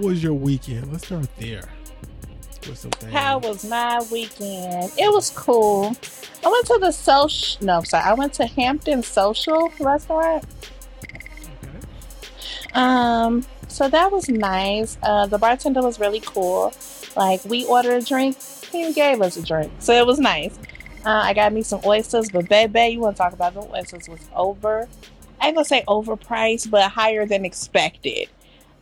[0.00, 0.92] was your weekend?
[0.92, 1.68] Let's start there.
[2.66, 3.12] With some things.
[3.12, 4.90] How was my weekend?
[4.96, 5.94] It was cool.
[6.44, 7.64] I went to the social.
[7.66, 8.04] No, I'm sorry.
[8.04, 10.44] I went to Hampton Social Restaurant.
[11.02, 11.80] Okay.
[12.72, 14.96] Um, so that was nice.
[15.02, 16.72] Uh, the bartender was really cool.
[17.16, 18.36] Like we ordered a drink,
[18.72, 20.58] he gave us a drink, so it was nice.
[21.04, 24.08] Uh, I got me some oysters, but baby, you want to talk about the oysters
[24.08, 24.88] was over.
[25.40, 28.28] I ain't gonna say overpriced, but higher than expected.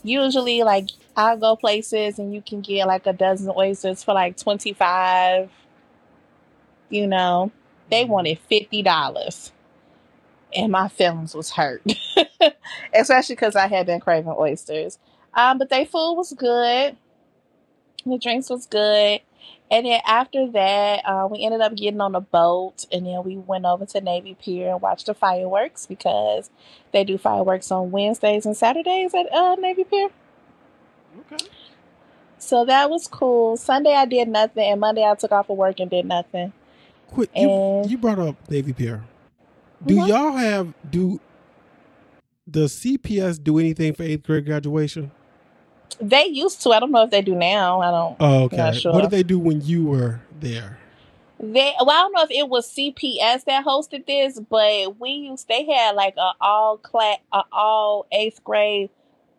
[0.03, 4.37] Usually, like I'll go places and you can get like a dozen oysters for like
[4.37, 5.51] twenty five.
[6.89, 7.51] You know,
[7.91, 9.53] they wanted fifty dollars,
[10.55, 11.83] and my feelings was hurt,
[12.95, 14.99] especially because I had been craving oysters.
[15.35, 16.97] Um, but their food was good.
[18.05, 19.21] The drinks was good.
[19.71, 23.39] And then after that, uh, we ended up getting on a boat, and then we
[23.39, 26.51] went over to Navy Pier and watched the fireworks because
[26.93, 30.11] they do fireworks on Wednesdays and Saturdays at uh, Navy Pier.
[31.21, 31.45] Okay.
[32.39, 33.57] So that was cool.
[33.57, 36.53] Sunday I did nothing, and Monday I took off of work and did nothing.
[37.09, 39.05] Quick, you, And- you brought up Navy Pier.
[39.85, 40.09] Do Mhm.
[40.09, 41.21] y'all have do
[42.51, 45.11] does CPS do anything for eighth grade graduation?
[46.01, 46.71] They used to.
[46.71, 47.81] I don't know if they do now.
[47.81, 48.17] I don't.
[48.19, 48.57] Oh, okay.
[48.57, 48.93] Not sure.
[48.93, 50.79] What did they do when you were there?
[51.39, 55.49] They well, I don't know if it was CPS that hosted this, but we used
[55.49, 58.91] they had like a all class, a all eighth grade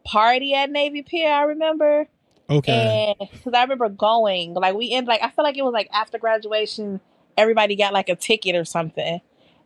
[0.03, 1.31] party at Navy Pier.
[1.31, 2.07] I remember,
[2.49, 3.15] Okay.
[3.19, 6.17] because I remember going, like we end, like I feel like it was like after
[6.17, 6.99] graduation,
[7.37, 9.21] everybody got like a ticket or something,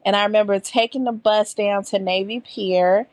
[0.06, 3.08] and I remember taking the bus down to Navy Pier.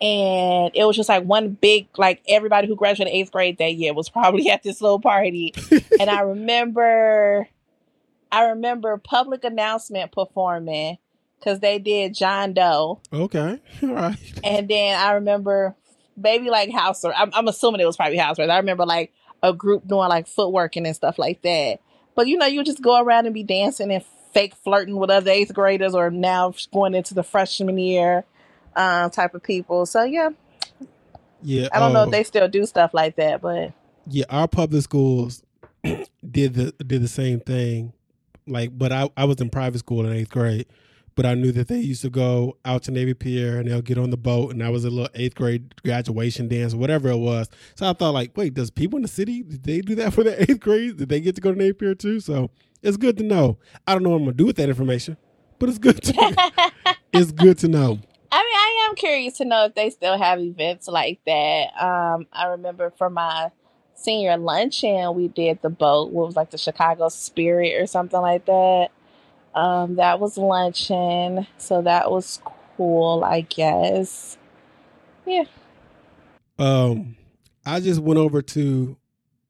[0.00, 3.94] And it was just like one big, like everybody who graduated eighth grade that year
[3.94, 5.54] was probably at this little party.
[6.00, 7.48] and I remember,
[8.30, 10.98] I remember public announcement performing
[11.38, 13.60] because they did John Doe, okay.
[13.82, 14.16] All right.
[14.42, 15.76] and then I remember
[16.20, 17.04] baby like house.
[17.04, 18.38] Or I'm, I'm assuming it was probably house.
[18.38, 21.80] I remember like a group doing like footworking and stuff like that.
[22.14, 25.30] But you know, you just go around and be dancing and fake flirting with other
[25.30, 28.24] eighth graders, or now going into the freshman year
[28.76, 29.86] um, type of people.
[29.86, 30.30] So yeah,
[31.42, 31.68] Yeah.
[31.72, 33.72] I don't know if they still do stuff like that, but
[34.06, 35.42] Yeah, our public schools
[35.82, 37.92] did the did the same thing.
[38.46, 40.66] Like, but I I was in private school in eighth grade,
[41.14, 43.98] but I knew that they used to go out to Navy Pier and they'll get
[43.98, 47.18] on the boat, and that was a little eighth grade graduation dance or whatever it
[47.18, 47.48] was.
[47.74, 50.24] So I thought, like, wait, does people in the city did they do that for
[50.24, 50.96] the eighth grade?
[50.96, 52.20] Did they get to go to Navy Pier too?
[52.20, 52.50] So
[52.82, 53.58] it's good to know.
[53.86, 55.16] I don't know what I'm gonna do with that information,
[55.58, 56.52] but it's good to
[57.12, 57.98] it's good to know.
[58.32, 61.68] I mean, I am curious to know if they still have events like that.
[61.80, 63.50] Um, I remember for my
[63.94, 66.10] senior luncheon, we did the boat.
[66.10, 68.88] What was like the Chicago Spirit or something like that.
[69.54, 72.40] Um, that was luncheon, so that was
[72.76, 74.36] cool, I guess.
[75.26, 75.44] Yeah.
[76.58, 77.16] Um,
[77.64, 78.96] I just went over to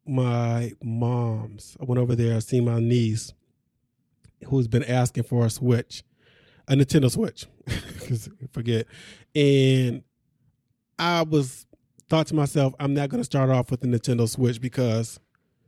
[0.06, 1.76] my mom's.
[1.81, 2.37] I went over there.
[2.37, 3.32] I seen my niece,
[4.47, 6.03] who's been asking for a Switch,
[6.69, 8.86] a Nintendo Switch, because forget.
[9.34, 10.03] And
[10.98, 11.66] I was
[12.09, 15.19] thought to myself, I'm not going to start off with the Nintendo Switch because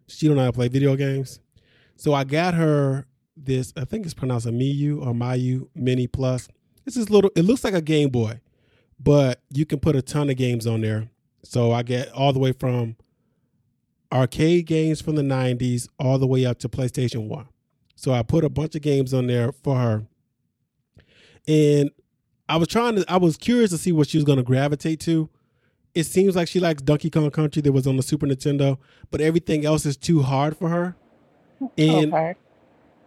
[0.06, 1.40] she don't know how to play video games.
[1.96, 3.72] So I got her this.
[3.76, 6.48] I think it's pronounced a Miu or Mayu Mini Plus.
[6.86, 7.30] It's this little.
[7.36, 8.40] It looks like a Game Boy,
[8.98, 11.10] but you can put a ton of games on there.
[11.42, 12.96] So I get all the way from
[14.12, 17.46] arcade games from the 90s all the way up to PlayStation 1.
[17.96, 20.06] So I put a bunch of games on there for her.
[21.48, 21.90] And
[22.48, 25.00] I was trying to I was curious to see what she was going to gravitate
[25.00, 25.28] to.
[25.94, 28.78] It seems like she likes Donkey Kong Country that was on the Super Nintendo,
[29.10, 30.94] but everything else is too hard for her.
[31.78, 32.34] And okay.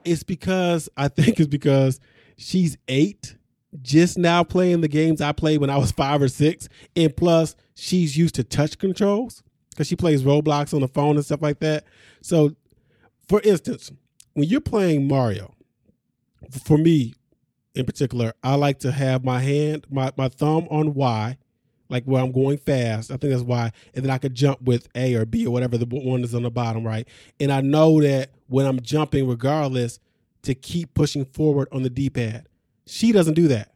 [0.03, 1.99] It's because I think it's because
[2.37, 3.35] she's eight,
[3.81, 7.55] just now playing the games I played when I was five or six, and plus
[7.75, 11.59] she's used to touch controls because she plays Roblox on the phone and stuff like
[11.59, 11.85] that.
[12.21, 12.55] So,
[13.27, 13.91] for instance,
[14.33, 15.55] when you're playing Mario,
[16.65, 17.13] for me
[17.75, 21.37] in particular, I like to have my hand, my my thumb on Y,
[21.89, 23.11] like where I'm going fast.
[23.11, 25.77] I think that's why, and then I could jump with A or B or whatever
[25.77, 27.07] the one is on the bottom, right?
[27.39, 29.99] And I know that when I'm jumping, regardless,
[30.43, 32.47] to keep pushing forward on the D-pad.
[32.85, 33.73] She doesn't do that.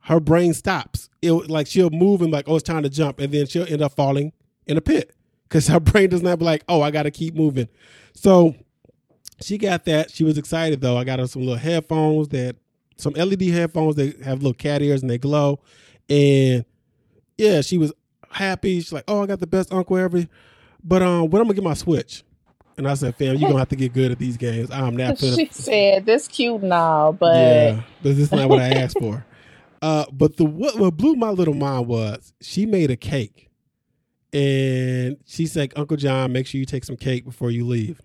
[0.00, 1.08] Her brain stops.
[1.20, 3.82] It like she'll move and like, oh, it's time to jump, and then she'll end
[3.82, 4.32] up falling
[4.66, 5.14] in a pit
[5.48, 7.68] because her brain does not be like, oh, I got to keep moving.
[8.14, 8.54] So
[9.40, 10.10] she got that.
[10.10, 10.96] She was excited though.
[10.96, 12.56] I got her some little headphones that
[12.96, 15.60] some LED headphones that have little cat ears and they glow,
[16.08, 16.64] and
[17.38, 17.92] yeah, she was
[18.30, 18.80] happy.
[18.80, 20.26] She's like, oh, I got the best uncle ever.
[20.82, 22.22] But um, when I'm gonna get my Switch?
[22.78, 24.70] And I said, fam, you're gonna have to get good at these games.
[24.70, 28.60] I'm not finna She said, "This cute now, but yeah, but this is not what
[28.60, 29.24] I asked for.
[29.82, 33.50] Uh, but the what, what blew my little mind was she made a cake,
[34.32, 38.00] and she said, Uncle John, make sure you take some cake before you leave.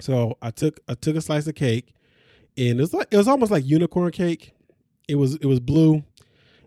[0.00, 1.94] So I took I took a slice of cake,
[2.56, 4.52] and it was like it was almost like unicorn cake.
[5.08, 6.04] It was it was blue,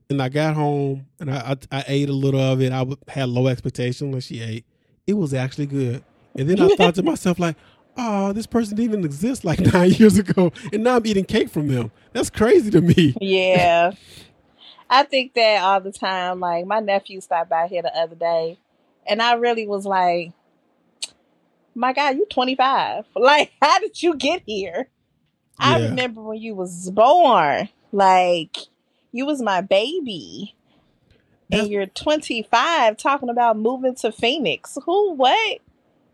[0.09, 2.71] and I got home and I I, I ate a little of it.
[2.71, 4.65] I had low expectations when she ate.
[5.05, 6.03] It was actually good,
[6.35, 7.55] and then I thought to myself like,
[7.97, 11.49] oh, this person didn't even exist like nine years ago, and now I'm eating cake
[11.49, 11.91] from them.
[12.13, 13.15] That's crazy to me.
[13.19, 13.91] Yeah.
[14.89, 16.39] I think that all the time.
[16.39, 18.57] Like my nephew stopped by here the other day,
[19.05, 20.31] and I really was like,
[21.75, 23.05] "My God, you're 25.
[23.15, 24.89] Like, how did you get here?"
[25.59, 27.69] I remember when you was born.
[27.91, 28.57] Like,
[29.11, 30.55] you was my baby,
[31.49, 34.77] That's- and you're 25, talking about moving to Phoenix.
[34.85, 35.13] Who?
[35.13, 35.59] What?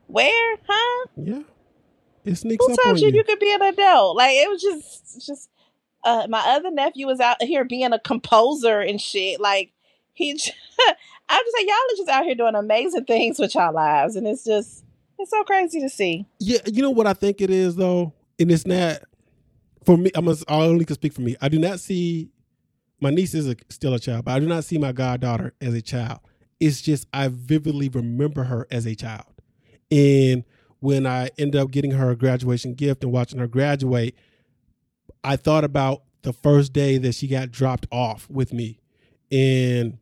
[0.07, 0.57] Where?
[0.67, 1.07] Huh?
[1.15, 1.41] Yeah,
[2.25, 3.15] it sneaks Who up on told you you.
[3.15, 4.15] you could be an adult?
[4.17, 5.49] Like it was just, just.
[6.05, 9.39] Uh, my other nephew was out here being a composer and shit.
[9.39, 9.71] Like
[10.11, 10.51] he, j-
[11.29, 14.27] I'm just like y'all are just out here doing amazing things with y'all lives, and
[14.27, 14.83] it's just,
[15.17, 16.25] it's so crazy to see.
[16.39, 18.99] Yeah, you know what I think it is though, and it's not
[19.85, 20.11] for me.
[20.13, 21.37] I'm a, I only can speak for me.
[21.39, 22.29] I do not see
[23.03, 25.73] my niece is a, still a child, but I do not see my goddaughter as
[25.73, 26.19] a child.
[26.59, 29.27] It's just I vividly remember her as a child,
[29.91, 30.43] and
[30.79, 34.15] when I ended up getting her a graduation gift and watching her graduate,
[35.23, 38.79] I thought about the first day that she got dropped off with me,
[39.31, 39.97] and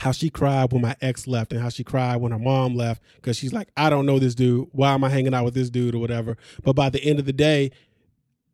[0.00, 3.02] how she cried when my ex left and how she cried when her mom left
[3.16, 4.68] because she's like, I don't know this dude.
[4.72, 6.36] Why am I hanging out with this dude or whatever?
[6.62, 7.70] But by the end of the day,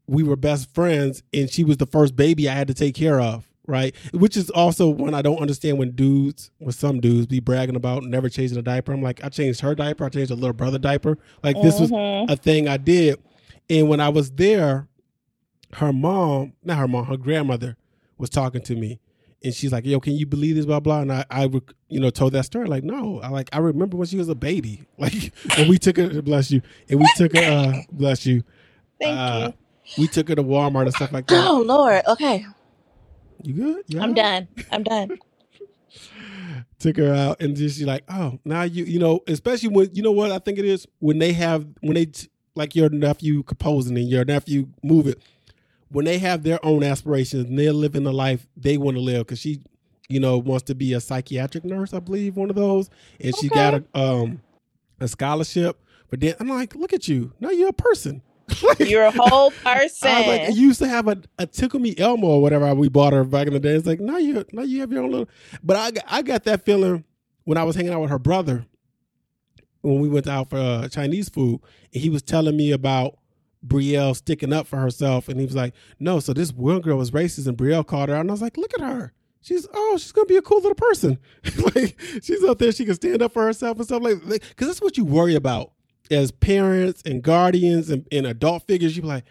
[0.07, 3.21] we were best friends and she was the first baby I had to take care
[3.21, 3.49] of.
[3.67, 3.95] Right.
[4.13, 8.05] Which is also when I don't understand when dudes, when some dudes be bragging about
[8.05, 8.93] never changing a diaper.
[8.93, 10.05] I'm like, I changed her diaper.
[10.05, 11.19] I changed her little brother diaper.
[11.43, 12.31] Like this was Mhm.
[12.31, 13.19] a thing I did.
[13.69, 14.87] And when I was there,
[15.75, 17.77] her mom, not her mom, her grandmother
[18.19, 19.01] was talking to me.
[19.45, 21.01] And she's like, yo, can you believe this, blah, blah.
[21.01, 22.67] And I, I rec- you know, told that story.
[22.69, 24.85] Like, no, I like, I remember when she was a baby.
[24.99, 26.63] Like, and we took her, bless you.
[26.89, 28.45] And we took her, uh, bless you.
[29.01, 29.53] Thank uh,
[29.99, 31.47] We took her to Walmart and stuff like that.
[31.47, 32.03] Oh Lord.
[32.09, 32.45] Okay,
[33.43, 33.85] You good?
[33.89, 34.17] You I'm right?
[34.17, 34.49] done.
[34.71, 35.19] I'm done.
[36.79, 40.03] took her out and just she's like, oh, now you, you know, especially when you
[40.03, 42.09] know what I think it is when they have when they
[42.55, 45.23] like your nephew composing and your nephew move it
[45.89, 49.27] when they have their own aspirations and they're living the life they want to live
[49.27, 49.63] because she,
[50.09, 52.91] you know, wants to be a psychiatric nurse, I believe, one of those,
[53.21, 54.41] and she got a um
[55.01, 55.81] a scholarship.
[56.09, 58.23] But then I'm like, look at you, now you're a person.
[58.63, 60.09] Like, You're a whole person.
[60.09, 62.89] I was like, you used to have a, a tickle me Elmo or whatever we
[62.89, 63.75] bought her back in the day.
[63.75, 65.29] It's like now you now you have your own little.
[65.63, 67.05] But I got- I got that feeling
[67.45, 68.67] when I was hanging out with her brother
[69.83, 71.61] when we went out for uh, Chinese food,
[71.93, 73.19] and he was telling me about
[73.67, 77.11] Brielle sticking up for herself, and he was like, "No, so this one girl was
[77.11, 79.97] racist, and Brielle called her out, and I was like, look at her." She's oh,
[79.99, 81.19] she's gonna be a cool little person.
[81.75, 84.21] like she's up there, she can stand up for herself and stuff like.
[84.25, 85.73] Because that's what you worry about
[86.11, 88.97] as parents and guardians and, and adult figures.
[88.97, 89.25] You be like,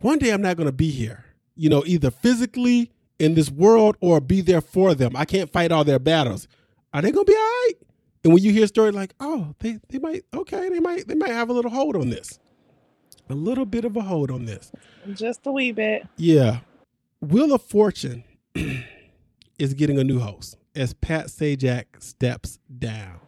[0.00, 1.24] one day I'm not going to be here,
[1.56, 5.14] you know, either physically in this world or be there for them.
[5.16, 6.48] I can't fight all their battles.
[6.92, 7.72] Are they going to be all right?
[8.24, 11.14] And when you hear a story like, oh, they, they might, okay, they might, they
[11.14, 12.38] might have a little hold on this,
[13.28, 14.72] a little bit of a hold on this.
[15.12, 16.06] Just a wee bit.
[16.16, 16.60] Yeah.
[17.20, 18.24] Wheel of Fortune
[19.58, 23.21] is getting a new host as Pat Sajak steps down.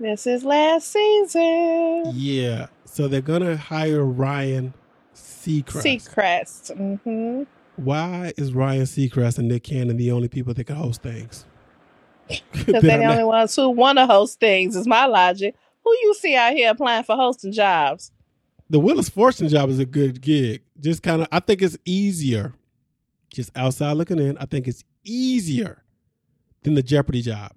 [0.00, 2.04] This is last season.
[2.14, 2.66] Yeah.
[2.84, 4.72] So they're going to hire Ryan
[5.14, 5.82] Seacrest.
[5.82, 6.76] Seacrest.
[6.76, 7.42] Mm-hmm.
[7.76, 11.44] Why is Ryan Seacrest and Nick Cannon the only people that can host things?
[12.52, 14.76] Because they're the not- only ones who want to host things.
[14.76, 15.54] Is my logic.
[15.82, 18.12] Who you see out here applying for hosting jobs?
[18.70, 20.60] the Wheel of Fortune job is a good gig.
[20.78, 22.52] Just kind of, I think it's easier.
[23.32, 25.82] Just outside looking in, I think it's easier
[26.64, 27.52] than the Jeopardy job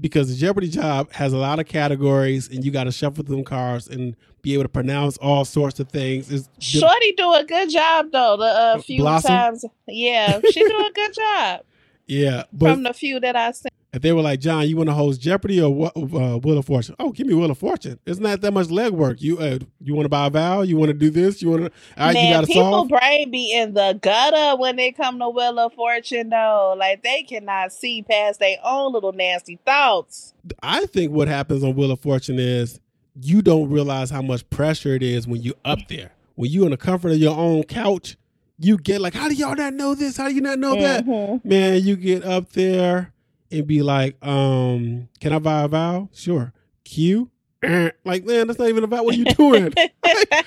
[0.00, 3.44] because the Jeopardy job has a lot of categories, and you got to shuffle them
[3.44, 6.30] cards and be able to pronounce all sorts of things.
[6.30, 8.36] It's Shorty do a good job though.
[8.36, 9.28] The uh, few Blossom?
[9.28, 11.60] times, yeah, she do a good job
[12.06, 13.70] yeah, but from the few that I seen.
[13.96, 16.94] If they were like, John, you want to host Jeopardy or uh, Wheel of Fortune?
[16.98, 17.98] Oh, give me Wheel of Fortune.
[18.04, 19.22] It's not that much legwork.
[19.22, 20.66] You uh, you want to buy a vowel?
[20.66, 21.40] You want to do this?
[21.40, 21.70] You want to?
[21.96, 22.88] All right, you Man, to people solve.
[22.90, 26.74] brain be in the gutter when they come to Wheel of Fortune though.
[26.78, 30.34] Like they cannot see past their own little nasty thoughts.
[30.62, 32.78] I think what happens on Wheel of Fortune is
[33.22, 36.12] you don't realize how much pressure it is when you up there.
[36.34, 38.18] When you in the comfort of your own couch,
[38.58, 40.18] you get like, how do y'all not know this?
[40.18, 41.06] How do you not know that?
[41.06, 41.42] Mhm.
[41.46, 43.14] Man, you get up there
[43.50, 46.10] and be like, um, can I buy a vowel?
[46.12, 46.52] Sure.
[46.84, 47.30] Q.
[47.62, 47.90] Eh.
[48.04, 49.72] Like, man, that's not even about what you're doing.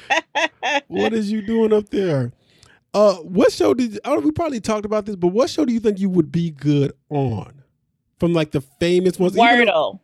[0.87, 2.31] what is you doing up there?
[2.93, 5.73] Uh, what show did I don't, we probably talked about this, but what show do
[5.73, 7.63] you think you would be good on?
[8.19, 9.99] From like the famous ones, even though- Wordle.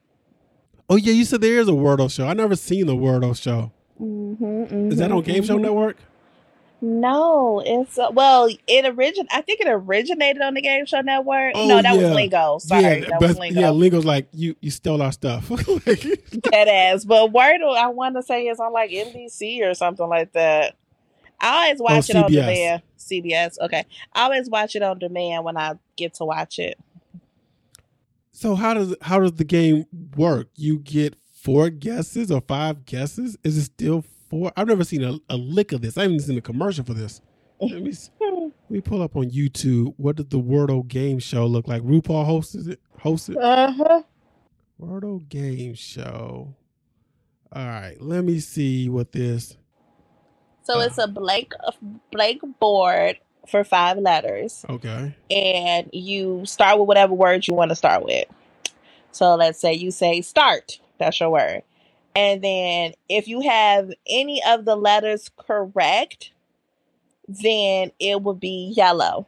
[0.90, 2.28] Oh yeah, you said there is a Wordle show.
[2.28, 3.72] I never seen the Wordle show.
[4.00, 5.98] Mm-hmm, Is that on Game Show Network?
[6.86, 9.26] No, it's uh, well, it origin.
[9.32, 11.54] I think it originated on the Game Show Network.
[11.56, 12.02] Oh, no, that yeah.
[12.04, 12.60] was Lingo.
[12.60, 13.60] Sorry, yeah, that but was Lingo.
[13.60, 14.56] yeah, Lingo's like you.
[14.62, 15.50] You stole our stuff.
[16.52, 17.04] Dead ass.
[17.04, 20.76] But Wordle, I want to say is on like NBC or something like that.
[21.42, 22.84] I always watch it on demand.
[23.00, 23.58] CBS.
[23.62, 26.78] Okay, I always watch it on demand when I get to watch it.
[28.32, 30.50] so how does how does the game work?
[30.54, 33.40] You get four guesses or five guesses?
[33.44, 34.06] Is it still
[34.40, 34.52] four?
[34.58, 35.98] I've never seen a, a lick of this.
[35.98, 37.22] I haven't even seen a commercial for this.
[37.62, 39.94] Let me s- let me pull up on YouTube.
[39.98, 41.82] What does the Wordle game show look like?
[41.84, 42.80] RuPaul hosts it.
[43.02, 43.38] Hosted.
[43.42, 44.02] Uh huh.
[44.82, 46.56] Wordle game show.
[47.54, 49.56] All right, let me see what this.
[50.64, 51.54] So it's a blank
[52.12, 54.66] blank board for five letters.
[54.70, 55.16] Okay.
[55.32, 58.26] and you start with whatever word you want to start with.
[59.12, 61.62] So let's say you say start, that's your word.
[62.16, 66.32] And then if you have any of the letters correct,
[67.28, 69.28] then it would be yellow.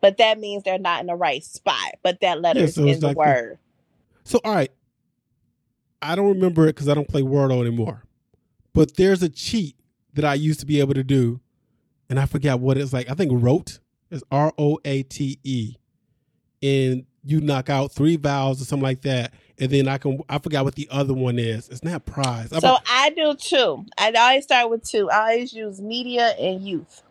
[0.00, 2.86] But that means they're not in the right spot, but that letter Yeah, is so
[2.86, 3.58] in the like the- word.
[4.24, 4.70] So, all right.
[6.02, 8.02] I don't remember it because I don't play Wordle anymore.
[8.72, 9.76] But there's a cheat
[10.14, 11.40] that I used to be able to do,
[12.10, 13.08] and I forgot what it's like.
[13.10, 13.78] I think rote
[14.10, 15.76] is R O A T E,
[16.62, 20.20] and you knock out three vowels or something like that, and then I can.
[20.28, 21.68] I forgot what the other one is.
[21.68, 22.52] It's not prize.
[22.52, 23.84] I'm So I do two.
[23.98, 25.10] I always start with two.
[25.10, 27.02] I always use media and youth.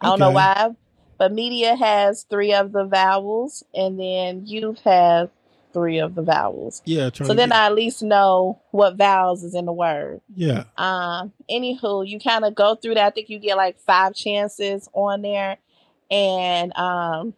[0.00, 0.70] I don't know why,
[1.18, 5.28] but media has three of the vowels, and then youth has
[5.72, 6.80] three of the vowels.
[6.86, 7.10] yeah.
[7.12, 10.20] So then get- I at least know what vowels is in the word.
[10.34, 10.64] yeah.
[10.76, 13.06] Um, anywho, you kind of go through that.
[13.06, 15.58] I think you get like five chances on there,
[16.10, 17.34] and um,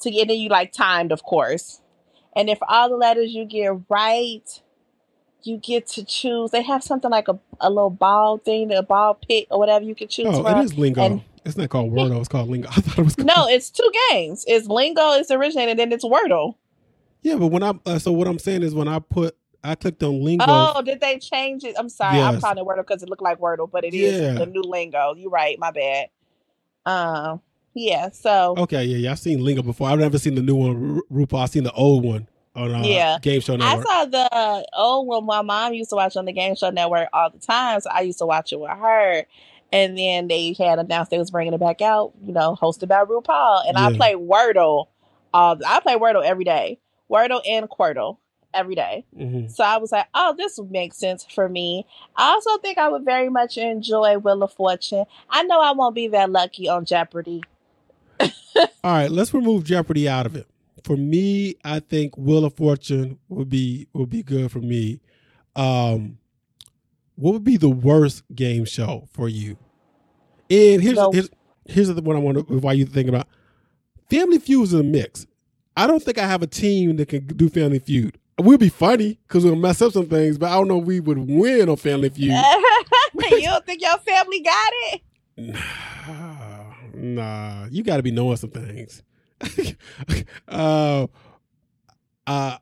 [0.00, 1.80] to get in, you like timed, of course.
[2.36, 4.42] And if all the letters you get right,
[5.42, 6.50] you get to choose.
[6.50, 9.94] They have something like a, a little ball thing, a ball pit or whatever you
[9.94, 10.58] can choose Oh, from.
[10.58, 11.02] it is lingo.
[11.02, 12.18] and- it's not called Wordle.
[12.18, 12.68] It's called lingo.
[12.70, 13.16] I thought it was.
[13.16, 14.44] Called, No, it's two games.
[14.46, 16.56] It's Lingo, it's originated, and then it's Wordle.
[17.22, 19.34] Yeah, but when I uh, so what I'm saying is when I put
[19.64, 20.44] I clicked on lingo.
[20.46, 21.76] Oh, did they change it?
[21.78, 22.42] I'm sorry, I'm Yes.
[22.42, 24.32] calling it Wordle because it looked like Wordle, but it is Yeah.
[24.34, 25.14] the new lingo.
[25.16, 26.08] You're right, my bad.
[26.84, 27.40] Um,
[27.74, 28.10] yeah.
[28.10, 29.10] So Okay, yeah, yeah.
[29.12, 29.88] I've seen Lingo before.
[29.88, 30.76] I've never seen the new one,
[31.10, 31.42] Ru- RuPaul.
[31.42, 33.18] I've seen the old one on uh, Yeah.
[33.22, 33.86] Game Show Network.
[33.88, 35.24] I saw the old one.
[35.24, 38.00] My mom used to watch on the Game Show Network all the time, so I
[38.00, 39.24] used to watch it with her.
[39.72, 43.04] And then they had announced they was bringing it back out, you know, hosted by
[43.04, 43.68] RuPaul.
[43.68, 44.88] And I play Wordle.
[45.32, 48.16] All I play Wordle every day, Wordle and Quordle
[48.52, 49.04] every day.
[49.16, 49.48] Mhm.
[49.48, 51.86] So I was like, oh, this would make sense for me.
[52.16, 55.04] I also think I would very much enjoy Wheel of Fortune.
[55.30, 57.44] I know I won't be that lucky on Jeopardy.
[58.84, 60.46] All right, let's remove Jeopardy out of it.
[60.84, 65.00] For me, I think Wheel of Fortune would be would be good for me.
[65.54, 66.18] Um,
[67.16, 69.58] what would be the worst game show for you?
[70.50, 71.30] And here's The- here's,
[71.66, 73.28] here's the one I want to why you think about.
[74.08, 75.26] Family Feud is a mix.
[75.76, 78.18] I don't think I have a team that can do Family Feud.
[78.38, 80.98] We'll be funny because we'll mess up some things, but I don't know if we
[80.98, 82.32] would win on Family Feud.
[83.30, 85.02] you don't think your family got it?
[87.00, 89.02] nah, you got to be knowing some things.
[90.48, 91.06] uh,
[92.26, 92.58] uh,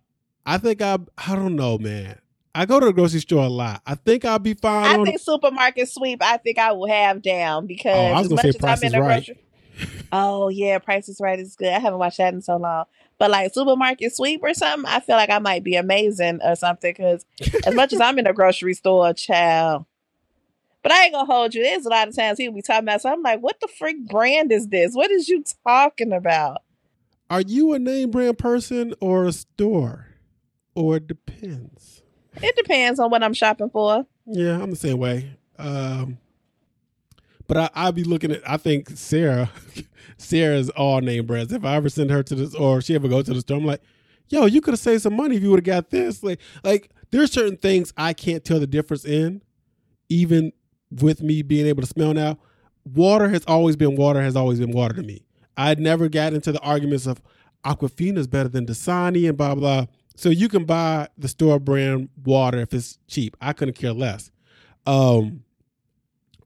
[0.46, 2.18] I think I, I don't know, man.
[2.54, 3.82] I go to the grocery store a lot.
[3.86, 4.84] I think I'll be fine.
[4.86, 6.22] I on think supermarket sweep.
[6.22, 8.56] I think I will have down because Oh, I was as gonna much say as
[8.56, 9.24] Price I'm in is the Right.
[9.26, 9.38] grocery.
[10.10, 11.68] Oh yeah, Price is Right is good.
[11.68, 12.86] I haven't watched that in so long.
[13.18, 16.94] But like supermarket sweep or something, I feel like I might be amazing or something.
[16.96, 17.26] Because
[17.66, 19.84] as much as I'm in the grocery store, child.
[20.82, 21.62] But I ain't gonna hold you.
[21.62, 23.02] There's a lot of times he'll be talking about.
[23.02, 24.94] So I'm like, what the freak brand is this?
[24.94, 26.62] What is you talking about?
[27.30, 30.06] Are you a name brand person or a store?
[30.74, 32.02] Or it depends.
[32.40, 34.06] It depends on what I'm shopping for.
[34.26, 35.36] Yeah, I'm the same way.
[35.58, 36.18] Um,
[37.48, 38.48] but I, I'll be looking at.
[38.48, 39.50] I think Sarah,
[40.18, 41.52] Sarah's all name brands.
[41.52, 43.64] If I ever send her to this, or she ever go to the store, I'm
[43.64, 43.82] like,
[44.28, 46.22] yo, you could have saved some money if you would have got this.
[46.22, 49.42] Like, like there's certain things I can't tell the difference in,
[50.08, 50.52] even
[50.90, 52.38] with me being able to smell now.
[52.84, 54.22] Water has always been water.
[54.22, 55.22] Has always been water to me.
[55.56, 57.20] I'd never got into the arguments of
[57.64, 59.86] Aquafina is better than Dasani and blah blah.
[60.16, 63.36] So you can buy the store brand water if it's cheap.
[63.40, 64.30] I couldn't care less.
[64.86, 65.44] Um,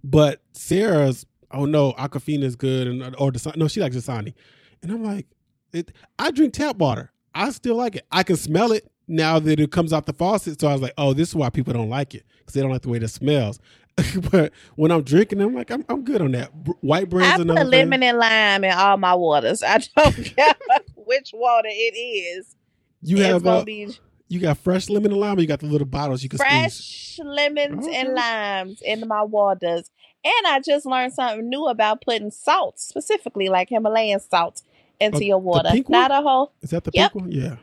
[0.03, 4.35] but Sarah's, oh no, Aquafina is good, and or Dasani, no, she likes Dasani,
[4.83, 5.27] and I'm like,
[5.73, 7.13] it, I drink tap water.
[7.35, 8.07] I still like it.
[8.13, 10.61] I can smell it now that it comes out the faucet.
[10.61, 12.71] So I was like, oh, this is why people don't like it because they don't
[12.71, 13.59] like the way it smells.
[14.31, 16.49] but when I'm drinking, I'm like, I'm, I'm good on that.
[16.81, 17.71] White I brands put another thing.
[17.71, 19.63] lemon and lime in all my waters.
[19.63, 20.55] I don't care
[20.97, 22.57] which water it is.
[23.03, 23.89] You it's have gonna uh, be
[24.29, 25.39] You got fresh lemon and lime.
[25.39, 27.19] Or you got the little bottles you can squeeze.
[27.19, 27.97] Fresh lemons Okay.
[28.01, 29.91] and limes in my waters.
[30.25, 34.63] And I just learned something new about putting salt, specifically like Himalayan salt,
[35.01, 35.75] into Oh, your water.
[35.89, 37.13] Not a whole Is that the Yep.
[37.13, 37.33] pink one?
[37.33, 37.57] Yeah.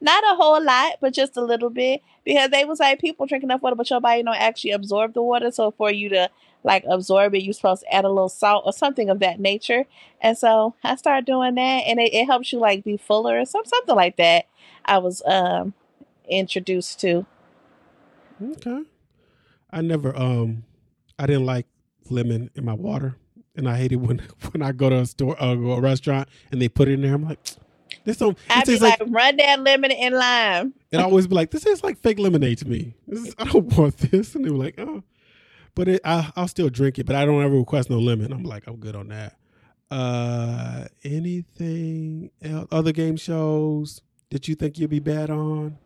[0.00, 2.02] Not a whole lot, but just a little bit.
[2.24, 5.22] Because they was like people drink enough water, but your body don't actually absorb the
[5.22, 5.50] water.
[5.50, 6.30] So for you to
[6.62, 9.86] like absorb it, you're supposed to add a little salt or something of that nature.
[10.20, 13.44] And so I started doing that, and it, it helps you like be fuller or
[13.44, 14.46] some something like that.
[14.84, 15.74] I was um
[16.28, 17.26] introduced to.
[18.42, 18.82] Okay.
[19.70, 20.64] I never um
[21.18, 21.66] I didn't like
[22.08, 23.16] lemon in my water.
[23.56, 24.18] And I hate it when
[24.52, 27.14] when I go to a store uh, a restaurant and they put it in there.
[27.14, 27.38] I'm like,
[28.04, 30.74] this don't it I'd be like, like, run that lemon and lime.
[30.92, 32.94] and I always be like, this tastes like fake lemonade to me.
[33.08, 34.34] Is, I don't want this.
[34.34, 35.02] And they were like, oh.
[35.74, 38.32] But it, I, I'll still drink it, but I don't ever request no lemon.
[38.32, 39.36] I'm like, I'm good on that.
[39.90, 42.68] Uh, anything else?
[42.70, 45.78] Other game shows that you think you'd be bad on?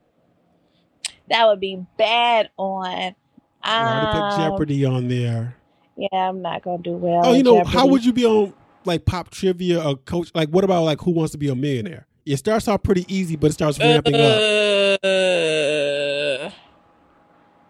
[1.31, 3.15] That would be bad on.
[3.63, 5.57] I already put Um, Jeopardy on there.
[5.97, 7.23] Yeah, I'm not gonna do well.
[7.25, 7.77] Oh, you know, Jeopardy.
[7.79, 8.53] how would you be on
[8.87, 10.31] like pop trivia or coach?
[10.35, 12.07] Like, what about like Who Wants to Be a Millionaire?
[12.27, 14.21] It starts off pretty easy, but it starts ramping up.
[15.05, 16.51] Uh,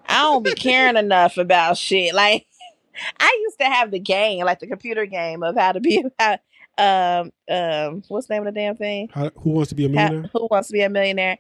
[0.07, 2.15] I don't be caring enough about shit.
[2.15, 2.47] Like
[3.21, 6.39] I used to have the game, like the computer game of how to be how,
[6.77, 9.09] um um what's the name of the damn thing?
[9.13, 10.31] How, who Wants to Be a How- Millionaire?
[10.33, 11.39] who wants to be a millionaire?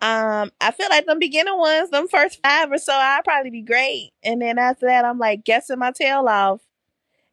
[0.00, 3.62] Um, I feel like them beginning ones, them first five or so, I'd probably be
[3.62, 4.10] great.
[4.24, 6.60] And then after that, I'm like guessing my tail off.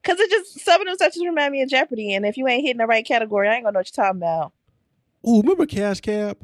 [0.10, 2.14] Cause it just some of them as remind me of Jeopardy.
[2.16, 4.20] And if you ain't hitting the right category, I ain't gonna know what you're talking
[4.20, 4.54] about.
[5.24, 6.38] Oh, remember Cash Cab?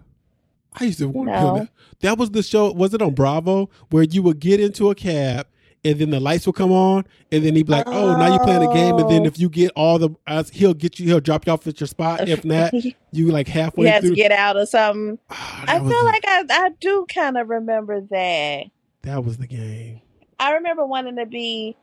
[0.80, 1.58] I used to want to No.
[1.60, 1.70] that.
[2.02, 2.72] That was the show.
[2.72, 5.48] Was it on Bravo where you would get into a cab
[5.86, 8.44] and then the lights would come on and then he'd be like, "Oh, now you're
[8.44, 9.26] playing a game." And then Oh.
[9.26, 11.06] if you get all the, uh, he'll get you.
[11.08, 12.28] He'll drop you off at your spot.
[12.28, 12.74] If not,
[13.12, 14.12] you like halfway you have through.
[14.12, 15.18] to get out or something.
[15.30, 18.66] Ah, I feel the- like I, I do kind of remember that.
[19.04, 20.02] that was the game.
[20.40, 21.78] I remember wanting to be,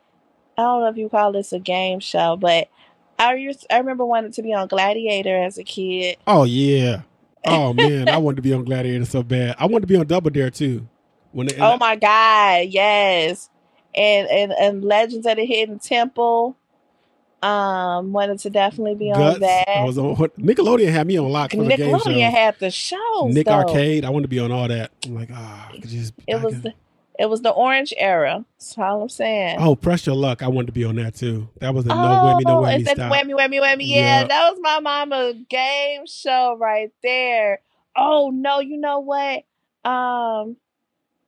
[0.62, 2.68] I don't know if you call this a game show, but
[3.18, 6.16] I used, I remember wanting to be on Gladiator as a kid.
[6.26, 7.02] Oh yeah.
[7.46, 9.56] Oh man, I wanted to be on Gladiator so bad.
[9.58, 10.88] I wanted to be on Double Dare too.
[11.32, 13.48] When Oh my God, yes.
[13.94, 16.56] And, and and Legends of the Hidden Temple.
[17.42, 19.68] Um, wanted to definitely be on that.
[19.68, 22.04] I was on Nickelodeon had me on lock for the game show.
[22.04, 23.28] Nickelodeon had the show.
[23.32, 23.54] Nick though.
[23.54, 24.92] Arcade, I wanted to be on all that.
[25.04, 26.12] I'm like, ah, I could just.
[26.20, 26.74] I It was could- the,
[27.18, 28.44] it was the orange era.
[28.58, 29.58] That's all I'm saying.
[29.60, 30.42] Oh, press your luck.
[30.42, 31.48] I wanted to be on that too.
[31.60, 33.12] That was a no Oh, whammy, no whammy is that stop.
[33.12, 33.86] whammy, whammy, whammy?
[33.88, 34.24] Yeah, Yeah.
[34.28, 37.60] that was my mama game show right there.
[37.96, 39.44] Oh no, you know what?
[39.90, 40.56] Um,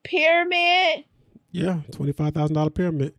[0.03, 1.05] Pyramid.
[1.53, 3.14] Yeah, twenty five thousand dollar pyramid.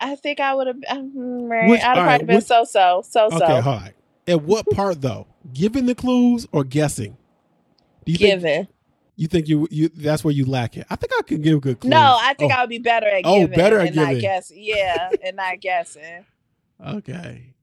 [0.00, 0.76] I think I would have.
[0.88, 1.68] Um, right.
[1.68, 3.92] Which- I'd have probably right, been which- so so so Okay, so all right.
[4.26, 5.26] At what part though?
[5.52, 7.16] Giving the clues or guessing?
[8.04, 8.68] Do you think given.
[9.16, 10.86] You think you you that's where you lack it?
[10.90, 11.90] I think I could give good clues.
[11.90, 13.58] No, I think Oh, I would be better at Oh, giving.
[13.58, 14.18] better at giving.
[14.18, 14.58] guessing.
[14.60, 16.24] Yeah, and not guessing.
[16.84, 17.54] Okay.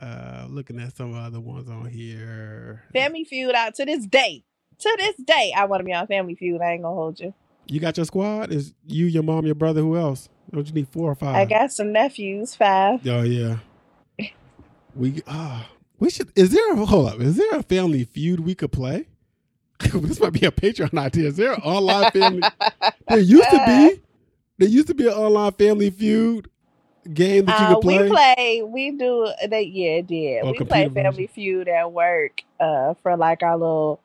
[0.00, 2.82] Uh looking at some other ones on here.
[2.92, 4.42] Family Feud out to this day.
[4.78, 6.60] To this day, I want to be on Family Feud.
[6.62, 7.34] I ain't gonna hold you.
[7.66, 8.50] You got your squad?
[8.50, 10.28] Is you, your mom, your brother, who else?
[10.52, 11.36] Don't you need four or five?
[11.36, 13.06] I got some nephews, five.
[13.06, 13.58] Oh yeah.
[14.94, 15.68] We ah
[16.00, 19.06] we should is there a hold up, is there a family feud we could play?
[19.94, 21.28] this might be a Patreon idea.
[21.28, 22.48] Is there an online family
[23.08, 24.02] there used to be
[24.58, 26.48] there used to be an online family feud
[27.12, 28.08] game that you Uh, could we play.
[28.08, 28.62] play.
[28.62, 29.28] We do.
[29.48, 30.44] They yeah, it did.
[30.44, 32.42] Oh, we play computer Family Feud at work.
[32.60, 34.00] Uh, for like our little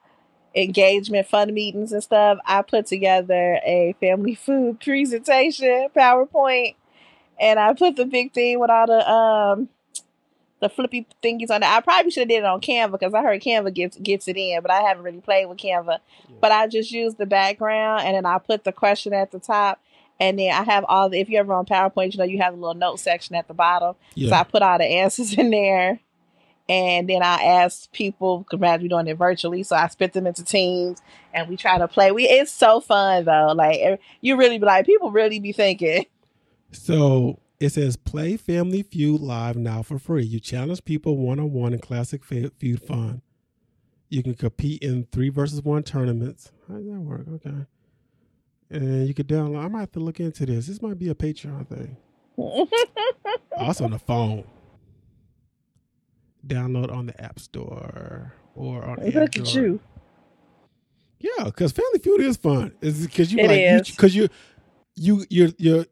[0.56, 2.40] engagement fun meetings and stuff.
[2.46, 6.76] I put together a family feud presentation PowerPoint,
[7.40, 9.70] and I put the big thing with all the um
[10.62, 11.68] the flippy thingies on it.
[11.68, 14.38] I probably should have did it on Canva because I heard Canva gets gets it
[14.38, 16.00] in, but I haven't really played with Canva.
[16.40, 19.82] But I just used the background and then I put the question at the top.
[20.18, 22.54] And then I have all the if you're ever on PowerPoint, you know you have
[22.54, 23.96] a little note section at the bottom.
[24.18, 26.00] So I put all the answers in there.
[26.68, 30.44] And then I ask people, because we're doing it virtually, so I split them into
[30.44, 31.00] teams
[31.32, 32.12] and we try to play.
[32.12, 33.54] We it's so fun though.
[33.56, 36.06] Like you really be like, people really be thinking.
[36.72, 40.24] So it says play Family Feud live now for free.
[40.26, 43.22] You challenge people one on one in classic feud fun.
[44.10, 46.52] You can compete in three versus one tournaments.
[46.68, 47.26] How does that work?
[47.28, 47.66] Okay.
[48.70, 49.64] And you could download.
[49.64, 50.68] I might have to look into this.
[50.68, 51.98] This might be a Patreon thing.
[53.58, 54.44] Also on the phone.
[56.46, 59.38] Download on the App Store or on Look Android.
[59.40, 59.80] at you.
[61.20, 62.74] Yeah, because Family Feud is fun.
[62.82, 63.90] It's because you It like is.
[63.96, 64.28] because you
[64.96, 65.86] you you're you're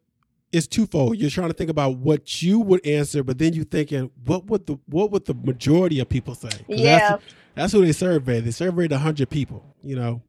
[0.54, 1.18] it's twofold.
[1.18, 4.68] You're trying to think about what you would answer, but then you're thinking what would
[4.68, 6.52] the what would the majority of people say?
[6.68, 7.00] Yeah.
[7.10, 7.24] that's,
[7.56, 8.46] that's who they surveyed.
[8.46, 10.22] They surveyed hundred people, you know,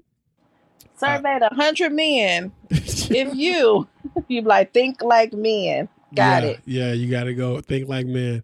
[0.97, 2.53] surveyed hundred men.
[2.71, 3.87] if you,
[4.27, 5.89] you like think like men.
[6.15, 6.61] Got yeah, it.
[6.65, 8.43] Yeah, you got to go think like men.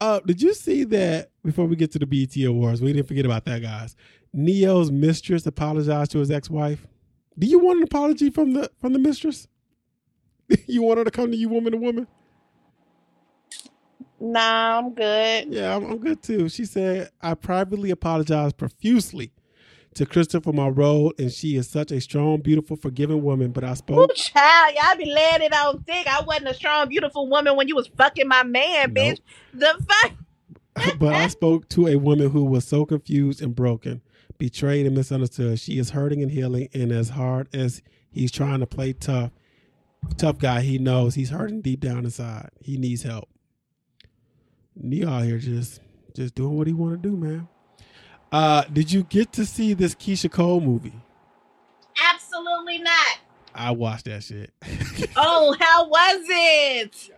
[0.00, 2.82] Uh, did you see that before we get to the BET Awards?
[2.82, 3.96] We didn't forget about that, guys.
[4.34, 6.86] Ne-Yo's mistress apologized to his ex-wife.
[7.38, 9.48] Do you want an apology from the from the mistress?
[10.66, 12.06] you want her to come to you, woman to woman?
[14.20, 15.48] Nah, I'm good.
[15.52, 16.48] Yeah, I'm, I'm good too.
[16.48, 19.32] She said, "I privately apologize profusely
[19.94, 23.52] to Krista for my role, and she is such a strong, beautiful, forgiving woman.
[23.52, 24.14] But I Ooh, spoke.
[24.14, 26.06] child, y'all be laying it on thick.
[26.06, 29.20] I wasn't a strong, beautiful woman when you was fucking my man, bitch.
[29.52, 30.12] The fuck.
[30.98, 34.02] but I spoke to a woman who was so confused and broken,
[34.38, 35.60] betrayed and misunderstood.
[35.60, 39.30] She is hurting and healing, and as hard as he's trying to play tough,
[40.16, 42.50] tough guy, he knows he's hurting deep down inside.
[42.60, 43.28] He needs help.
[44.76, 45.80] Ne-Yo out here just
[46.14, 47.48] just doing what he want to do, man.
[48.32, 50.94] Uh, did you get to see this Keyshia Cole movie?
[52.12, 53.18] Absolutely not.
[53.54, 54.52] I watched that shit.
[55.16, 57.10] Oh, how was it?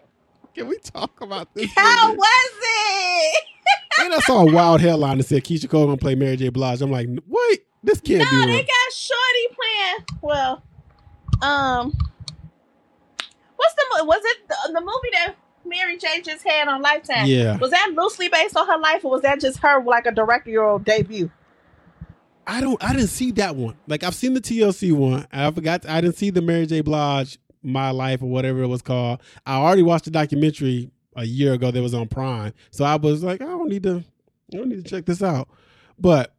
[0.54, 1.70] Can we talk about this?
[1.74, 2.18] How movie?
[2.18, 3.44] was it?
[3.98, 6.50] And I saw a wild headline that said Keyshia Cole gonna play Mary J.
[6.50, 6.82] Blige.
[6.82, 10.20] I'm like, wait, this can't no, be they got Shorty playing.
[10.20, 10.62] Well,
[11.40, 11.96] um,
[13.56, 17.26] what's the was it the, the movie that Mary J just had on Lifetime?
[17.26, 20.12] Yeah, Was that loosely based on her life, or was that just her like a
[20.12, 21.30] directorial debut?
[22.46, 22.82] I don't.
[22.82, 23.76] I didn't see that one.
[23.88, 25.26] Like I've seen the TLC one.
[25.32, 25.88] I forgot.
[25.88, 26.80] I didn't see the Mary J.
[26.80, 29.20] Blige My Life or whatever it was called.
[29.44, 33.24] I already watched the documentary a year ago that was on Prime, so I was
[33.24, 34.04] like, I don't need to.
[34.54, 35.48] I don't need to check this out.
[35.98, 36.34] But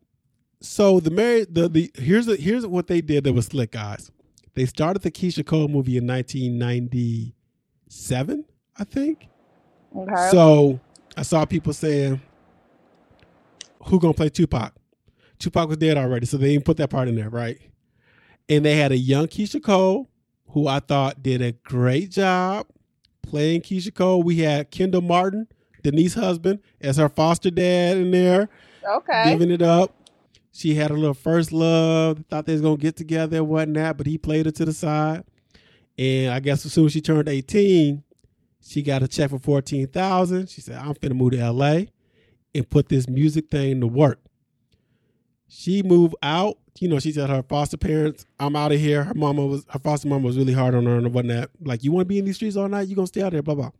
[0.61, 4.09] so the Mary the the here's a, here's what they did that was slick, guys.
[4.57, 9.27] They started the Keyshia Cole movie in 1997, I think.
[9.95, 10.29] Okay.
[10.31, 10.79] So
[11.15, 12.19] I saw people saying,
[13.83, 14.73] "Who gonna play Tupac?"
[15.37, 17.59] Tupac was dead already, so they didn't put that part in there, right?
[18.49, 20.09] And they had a young Keyshia Cole,
[20.47, 22.65] who I thought did a great job
[23.21, 24.23] playing Keyshia Cole.
[24.23, 25.49] We had Kendall Martin,
[25.83, 28.49] Denise's husband, as her foster dad in there,
[28.89, 29.29] okay.
[29.29, 29.93] giving it up.
[30.57, 34.07] She had a little first love, thought they was gonna get together and whatnot, but
[34.07, 35.23] he played her to the side.
[35.99, 38.03] And I guess as soon as she turned 18,
[38.59, 41.81] she got a check for 14000 She said, I'm finna move to LA
[42.55, 44.19] and put this music thing to work.
[45.47, 46.57] She moved out.
[46.79, 49.03] You know, she said her foster parents, I'm out of here.
[49.03, 51.51] Her mama was her foster mama was really hard on her and whatnot.
[51.61, 52.87] Like, you want to be in these streets all night?
[52.87, 53.71] You gonna stay out there, blah blah.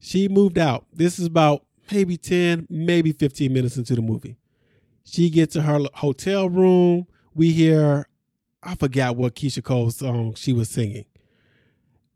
[0.00, 0.86] She moved out.
[0.92, 4.36] This is about maybe 10, maybe 15 minutes into the movie.
[5.04, 7.06] She gets to her hotel room.
[7.34, 8.08] We hear,
[8.62, 11.06] I forgot what Keyshia Cole song she was singing.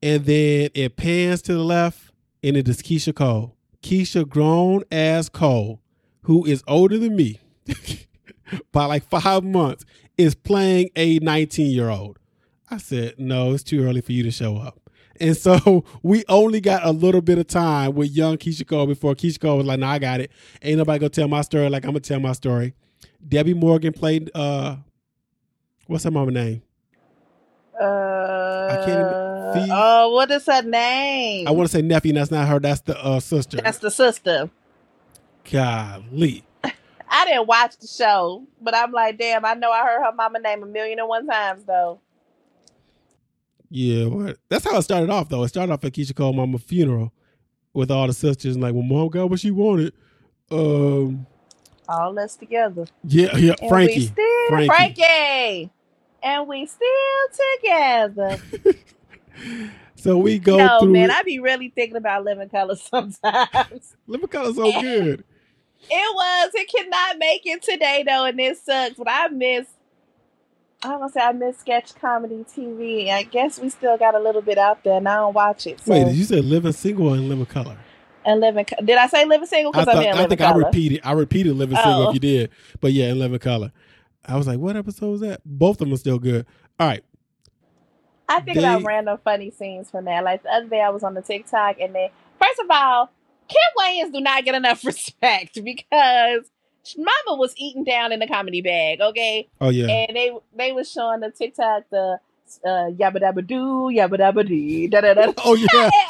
[0.02, 3.56] And then it pans to the left, and it is Keyshia Cole.
[3.82, 5.80] Keyshia, grown ass Cole,
[6.22, 7.40] who is older than me
[8.72, 9.84] by like five months,
[10.16, 12.18] is playing a 19 year old.
[12.70, 14.83] I said, no, it's too early for you to show up.
[15.20, 19.14] And so we only got a little bit of time with young Keyshia Cole before
[19.14, 20.30] Keyshia Cole was like, no, I got it.
[20.62, 22.74] Ain't nobody gonna tell my story like I'm gonna tell my story.
[23.26, 24.76] Debbi Morgan played uh
[25.86, 26.62] what's her mama name?
[27.80, 29.08] Uh, I can't even-
[29.54, 31.46] the- oh, what is her name?
[31.46, 33.58] I want to say nephew, and that's not her, that's the uh sister.
[33.58, 34.50] That's the sister.
[35.50, 36.44] Golly.
[37.08, 40.40] I didn't watch the show, but I'm like, damn, I know I heard her mama
[40.40, 42.00] name a million and one times though.
[43.74, 44.38] Yeah, what?
[44.50, 45.44] That's how it started off though.
[45.44, 47.12] It started off at Keyshia Cole mama funeral
[47.74, 49.94] with all the sisters and like when mom got what she wanted.
[50.50, 51.26] Um
[51.88, 52.86] All us together.
[53.04, 53.94] yeah, yeah, And Frankie.
[53.94, 54.66] we still Frankie.
[54.66, 55.72] Frankie.
[56.22, 58.38] And we still together.
[59.96, 61.10] So we go no, through man.
[61.10, 63.96] I be really thinking about living color sometimes.
[64.06, 65.24] Living Color's so good.
[65.90, 66.52] It was.
[66.54, 68.96] It cannot make it today though, and it sucks.
[68.96, 69.66] But I miss.
[70.84, 73.10] I'm gonna say I miss sketch comedy TV.
[73.10, 75.80] I guess we still got a little bit out there, and I don't watch it.
[75.80, 75.92] So.
[75.92, 77.76] Wait, did you say living single or in living color?
[78.26, 78.64] and living.
[78.82, 79.70] Did I say living single?
[79.74, 80.64] I, Because I'm thought, I think I color.
[80.64, 81.00] repeated.
[81.04, 82.08] I repeated living single Oh.
[82.08, 83.70] if you did, but yeah, in living color.
[84.24, 85.40] I was like, what episode was that?
[85.44, 86.46] Both of them are still good.
[86.80, 87.04] All right,
[88.28, 90.24] I think about random funny scenes from that.
[90.24, 92.08] Like the other day, I was on the TikTok, and then
[92.40, 93.10] first of all,
[93.48, 96.50] Kim Wayans do not get enough respect because
[96.96, 99.00] Mama was eating down in the comedy bag.
[99.00, 102.18] Okay, oh yeah, and they they was showing the TikTok the
[102.64, 105.32] uh, yabba dabba doo yabba dabba dee da da da.
[105.44, 105.90] oh yeah.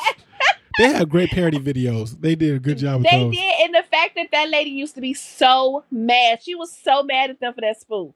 [0.76, 2.20] They had great parody videos.
[2.20, 3.32] They did a good job with They those.
[3.32, 7.04] did, and the fact that that lady used to be so mad, she was so
[7.04, 8.12] mad at them for that spoof,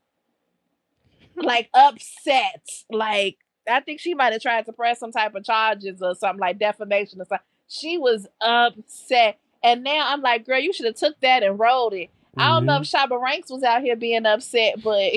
[1.36, 2.68] like upset.
[2.90, 3.38] Like
[3.70, 6.58] I think she might have tried to press some type of charges or something like
[6.58, 7.44] defamation or something.
[7.68, 11.94] She was upset, and now I'm like, girl, you should have took that and rolled
[11.94, 12.10] it.
[12.36, 12.82] I don't know Mhm.
[12.82, 15.12] if Shabba Ranks was out here being upset, but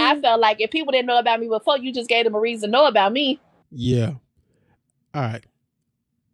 [0.00, 2.40] I felt like if people didn't know about me before, you just gave them a
[2.40, 3.40] reason to know about me.
[3.70, 4.14] Yeah.
[5.14, 5.44] All right.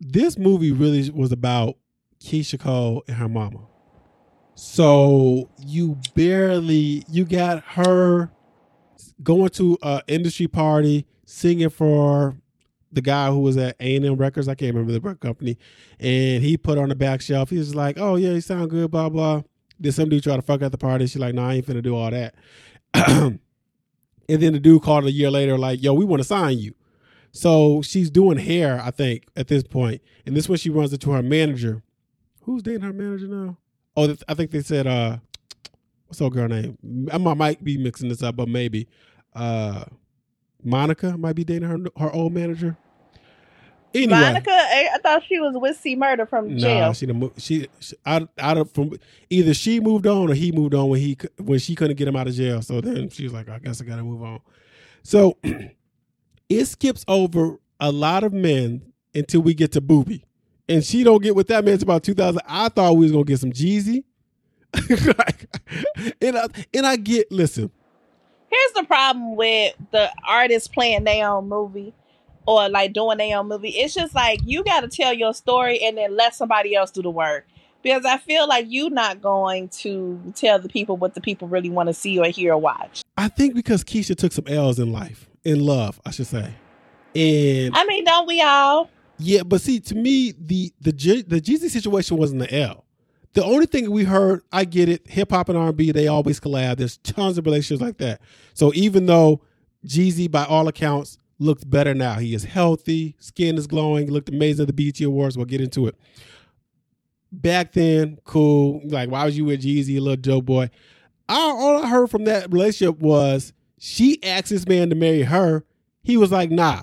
[0.01, 1.77] This movie really was about
[2.21, 3.61] Keyshia Cole and her mama.
[4.55, 8.31] So you barely you got her
[9.23, 12.37] going to a industry party singing for
[12.93, 14.47] the guy who was at A and M Records.
[14.49, 15.59] I can't remember the record company,
[15.99, 17.51] and he put on the back shelf.
[17.51, 19.43] He was like, "Oh yeah, you sound good." Blah blah.
[19.81, 21.07] Did some dude try to fuck at the party?
[21.07, 22.35] She's like, "No, nah, I ain't finna do all that."
[22.95, 23.41] and
[24.29, 26.75] then the dude called a year later, like, "Yo, we want to sign you."
[27.33, 30.01] So she's doing hair, I think, at this point.
[30.25, 31.83] and this when she runs into her manager.
[32.43, 33.57] Who's dating her manager now?
[33.97, 35.19] Oh, I think they said, uh,
[36.07, 36.79] what's that girl name?
[37.13, 38.87] I might be mixing this up, but maybe
[39.35, 39.85] uh,
[40.63, 42.77] Monica might be dating her her old manager.
[43.95, 46.89] Anyway, Monica, eh, I thought she was with C Murder from jail.
[46.89, 47.07] Nah, she
[47.39, 48.91] she, she out out of from
[49.31, 52.17] either she moved on or he moved on when he when she couldn't get him
[52.17, 52.61] out of jail.
[52.61, 54.41] So then she was like, I guess I got to move on.
[55.05, 55.39] So
[56.49, 58.83] it skips over a lot of men
[59.15, 60.25] until we get to Boobie,
[60.69, 62.41] and she don't get with that man until about 2000.
[62.49, 64.03] I thought we was gonna get some Jeezy,
[66.21, 67.71] and I, and I get listen.
[68.51, 71.95] Here's the problem with the artists playing their own movie
[72.47, 73.71] or like doing their own movie.
[73.71, 77.03] It's just like you got to tell your story and then let somebody else do
[77.03, 77.47] the work.
[77.83, 81.69] Because I feel like you're not going to tell the people what the people really
[81.69, 83.03] want to see or hear or watch.
[83.19, 86.55] I think because Keyshia took some L's in life, in love, I should say.
[87.15, 88.89] And I mean, don't we all?
[89.19, 92.85] Yeah, but see, to me, the the the Jeezy situation wasn't the L.
[93.35, 96.07] The only thing we heard, I get it, hip hop and R and B, they
[96.07, 96.77] always collab.
[96.77, 98.21] There's tons of relationships like that.
[98.55, 99.43] So even though
[99.85, 102.15] Jeezy, by all accounts, looks better now.
[102.15, 105.37] He is healthy, skin is glowing, looked amazing at the BET Awards.
[105.37, 105.97] We'll get into it.
[107.33, 108.81] Back then, cool.
[108.85, 110.71] Like, why was you with Jeezy, little Joe boy?
[111.29, 115.65] I, all I heard from that relationship was she asked this man to marry her.
[116.03, 116.83] He was like, nah.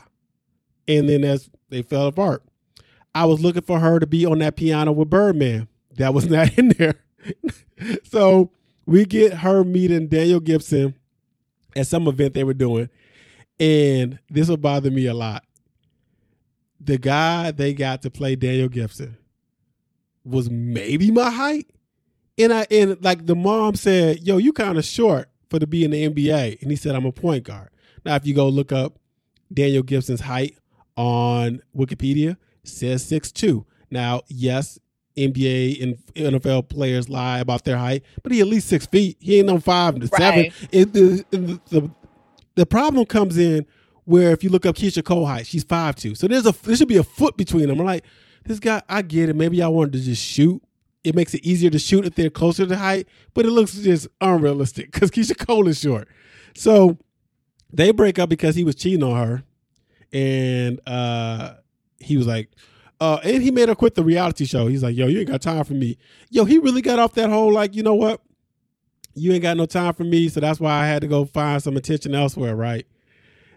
[0.87, 2.43] And then as they fell apart,
[3.13, 5.67] I was looking for her to be on that piano with Birdman.
[5.97, 6.95] That was not in there.
[8.03, 8.51] so
[8.85, 10.95] we get her meeting Daniel Gibson
[11.75, 12.89] at some event they were doing.
[13.61, 15.43] And this will bother me a lot.
[16.79, 19.19] The guy they got to play Daniel Gibson
[20.25, 21.67] was maybe my height.
[22.39, 25.85] And I and like the mom said, yo, you kind of short for to be
[25.85, 26.59] in the NBA.
[26.63, 27.69] And he said, I'm a point guard.
[28.03, 28.97] Now, if you go look up
[29.53, 30.57] Daniel Gibson's height
[30.97, 33.67] on Wikipedia, says six two.
[33.91, 34.79] Now, yes,
[35.15, 39.17] NBA and NFL players lie about their height, but he at least six feet.
[39.19, 40.17] He ain't no five to right.
[40.17, 40.45] seven.
[40.71, 41.91] It, the, the, the
[42.65, 43.65] problem comes in
[44.05, 46.15] where if you look up Keyshia Cole height, she's five two.
[46.15, 47.79] So there's a there should be a foot between them.
[47.79, 48.05] I'm like,
[48.45, 49.35] this guy, I get it.
[49.35, 50.61] Maybe I wanted to just shoot.
[51.03, 54.07] It makes it easier to shoot if they're closer to height, but it looks just
[54.19, 56.07] unrealistic because Keyshia Cole is short.
[56.55, 56.97] So
[57.71, 59.43] they break up because he was cheating on her,
[60.11, 61.55] and uh,
[61.99, 62.49] he was like,
[62.99, 64.67] uh, and he made her quit the reality show.
[64.67, 65.97] He's like, yo, you ain't got time for me.
[66.29, 68.21] Yo, he really got off that whole like, you know what?
[69.15, 71.61] You ain't got no time for me, so that's why I had to go find
[71.61, 72.85] some attention elsewhere, right?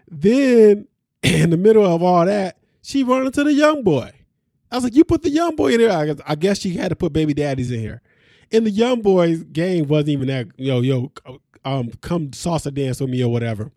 [0.09, 0.87] Then,
[1.23, 4.11] in the middle of all that, she run into the young boy.
[4.71, 6.17] I was like, you put the young boy in here.
[6.25, 8.01] I guess she had to put baby daddies in here.
[8.51, 11.11] And the young boy's game wasn't even that, yo, yo,
[11.63, 13.71] um, come salsa dance with me or whatever.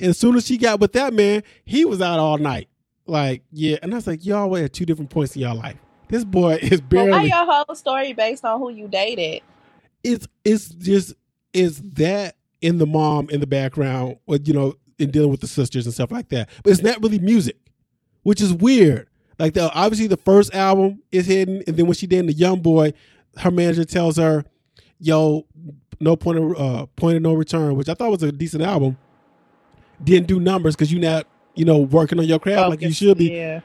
[0.00, 2.68] And as soon as she got with that man, he was out all night.
[3.06, 3.76] Like, yeah.
[3.82, 5.76] And I was like, y'all were at two different points in your life.
[6.08, 7.10] This boy is barely.
[7.10, 9.42] Well, why your whole story based on who you dated?
[10.04, 11.14] It's it's just
[11.52, 15.46] is that in the mom in the background, or you know, in dealing with the
[15.46, 16.48] sisters and stuff like that.
[16.62, 17.56] But it's not really music,
[18.22, 19.08] which is weird.
[19.38, 22.60] Like the obviously the first album is hidden, and then when she did the Young
[22.60, 22.92] Boy,
[23.38, 24.44] her manager tells her,
[25.00, 25.46] "Yo,
[26.00, 28.96] no point of uh, point of no return," which I thought was a decent album.
[30.02, 32.92] Didn't do numbers because you're not you know working on your craft Focus, like you
[32.92, 33.32] should be.
[33.32, 33.60] Yeah.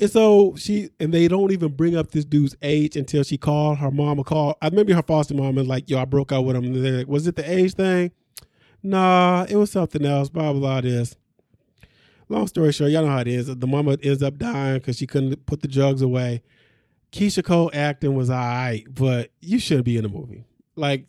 [0.00, 3.78] And so she and they don't even bring up this dude's age until she called
[3.78, 4.58] her mom a call.
[4.72, 7.36] Maybe her foster mom is like, "Yo, I broke up with him." Like, was it
[7.36, 8.10] the age thing?
[8.82, 10.28] Nah, it was something else.
[10.28, 10.60] Blah blah.
[10.60, 11.16] blah this.
[12.28, 13.46] Long story short, y'all know how it is.
[13.54, 16.42] The mama ends up dying because she couldn't put the drugs away.
[17.12, 20.44] Keyshia Cole acting was alright, but you shouldn't be in the movie.
[20.74, 21.06] Like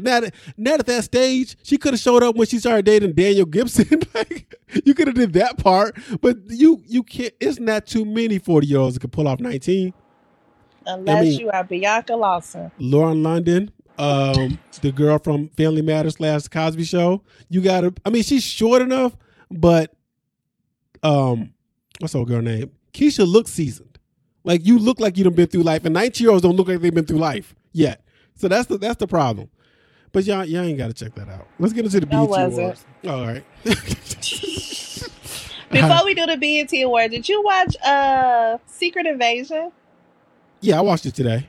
[0.00, 0.24] not
[0.56, 1.56] not at that stage.
[1.62, 4.02] She could have showed up when she started dating Daniel Gibson.
[4.14, 7.32] like you could have did that part, but you you can't.
[7.40, 9.94] It's not too many forty year olds that can pull off nineteen.
[10.86, 16.20] Unless I mean, you are Bianca Lawson, Lauren London, um, the girl from Family Matters
[16.20, 17.22] last Cosby Show.
[17.48, 17.94] You got to.
[18.04, 19.16] I mean, she's short enough,
[19.50, 19.94] but
[21.02, 21.52] um,
[21.98, 22.70] what's her girl name?
[22.92, 23.98] Keyshia looks seasoned.
[24.44, 26.68] Like you look like you done been through life, and nineteen year olds don't look
[26.68, 28.04] like they've been through life yet.
[28.36, 29.50] So that's the that's the problem.
[30.12, 31.46] But y'all, y'all ain't got to check that out.
[31.58, 32.52] Let's get into the No, BET.
[32.52, 32.84] Awards.
[33.06, 33.44] All right.
[35.70, 39.70] Before we do the BET Awards, did you watch uh Secret Invasion?
[40.60, 41.48] yeah, I watched it today.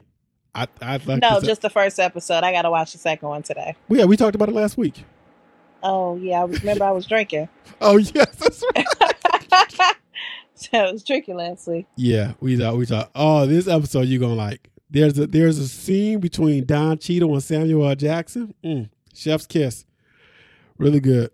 [0.53, 2.43] I I like no, just the first episode.
[2.43, 3.75] I gotta watch the second one today.
[3.87, 5.05] yeah, we talked about it last week.
[5.81, 7.47] Oh yeah, I remember I was drinking.
[7.81, 8.85] Oh yes, that's right.
[10.53, 11.85] so I was drinking last week.
[11.95, 13.09] Yeah, we thought we thought.
[13.15, 14.69] Oh, this episode you're gonna like.
[14.89, 17.95] There's a there's a scene between Don Cheadle and Samuel L.
[17.95, 18.53] Jackson.
[18.63, 19.85] Mm, chef's kiss.
[20.77, 21.31] Really good.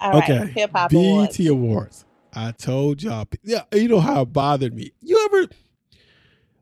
[0.00, 0.52] All right, okay.
[0.52, 1.38] hip hop BET awards.
[1.40, 2.04] Awards.
[2.32, 3.28] I told y'all.
[3.42, 4.92] Yeah, you know how it bothered me.
[5.00, 5.48] You ever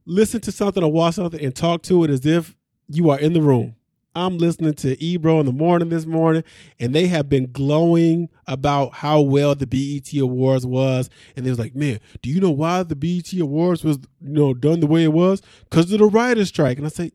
[0.05, 2.55] listen to something or watch something and talk to it as if
[2.89, 3.77] you are in the room?
[4.15, 6.45] I'm listening to Ebro in the morning this morning,
[6.79, 11.09] and they have been glowing about how well the BET Awards was.
[11.35, 14.53] And they was like, "Man, do you know why the BET Awards was you know
[14.55, 15.41] done the way it was?
[15.65, 17.13] Because of the writer's strike." And I say,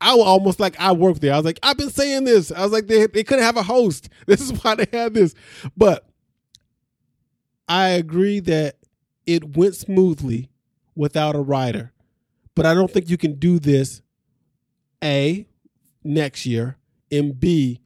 [0.00, 1.32] I was almost like I worked there.
[1.32, 2.52] I was like, I've been saying this.
[2.52, 4.08] I was like, they they couldn't have a host.
[4.26, 5.34] This is why they had this.
[5.76, 6.06] But
[7.68, 8.76] I agree that
[9.26, 10.50] it went smoothly
[10.94, 11.92] without a writer.
[12.54, 14.02] But I don't think you can do this
[15.02, 15.46] A
[16.04, 16.76] next year
[17.10, 17.80] and B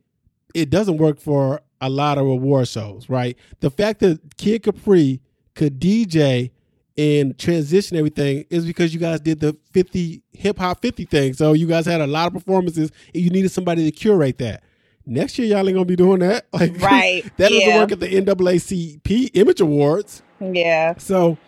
[0.55, 3.37] it doesn't work for a lot of award shows, right?
[3.61, 5.21] The fact that Kid Capri
[5.55, 6.51] could DJ
[6.97, 11.33] and transition everything is because you guys did the 50 hip hop 50 thing.
[11.35, 14.65] So you guys had a lot of performances and you needed somebody to curate that.
[15.07, 16.47] Next year y'all ain't gonna be doing that.
[16.53, 20.23] Like Right, that doesn't work at the NAACP Image Awards.
[20.41, 20.95] Yeah.
[20.99, 21.39] So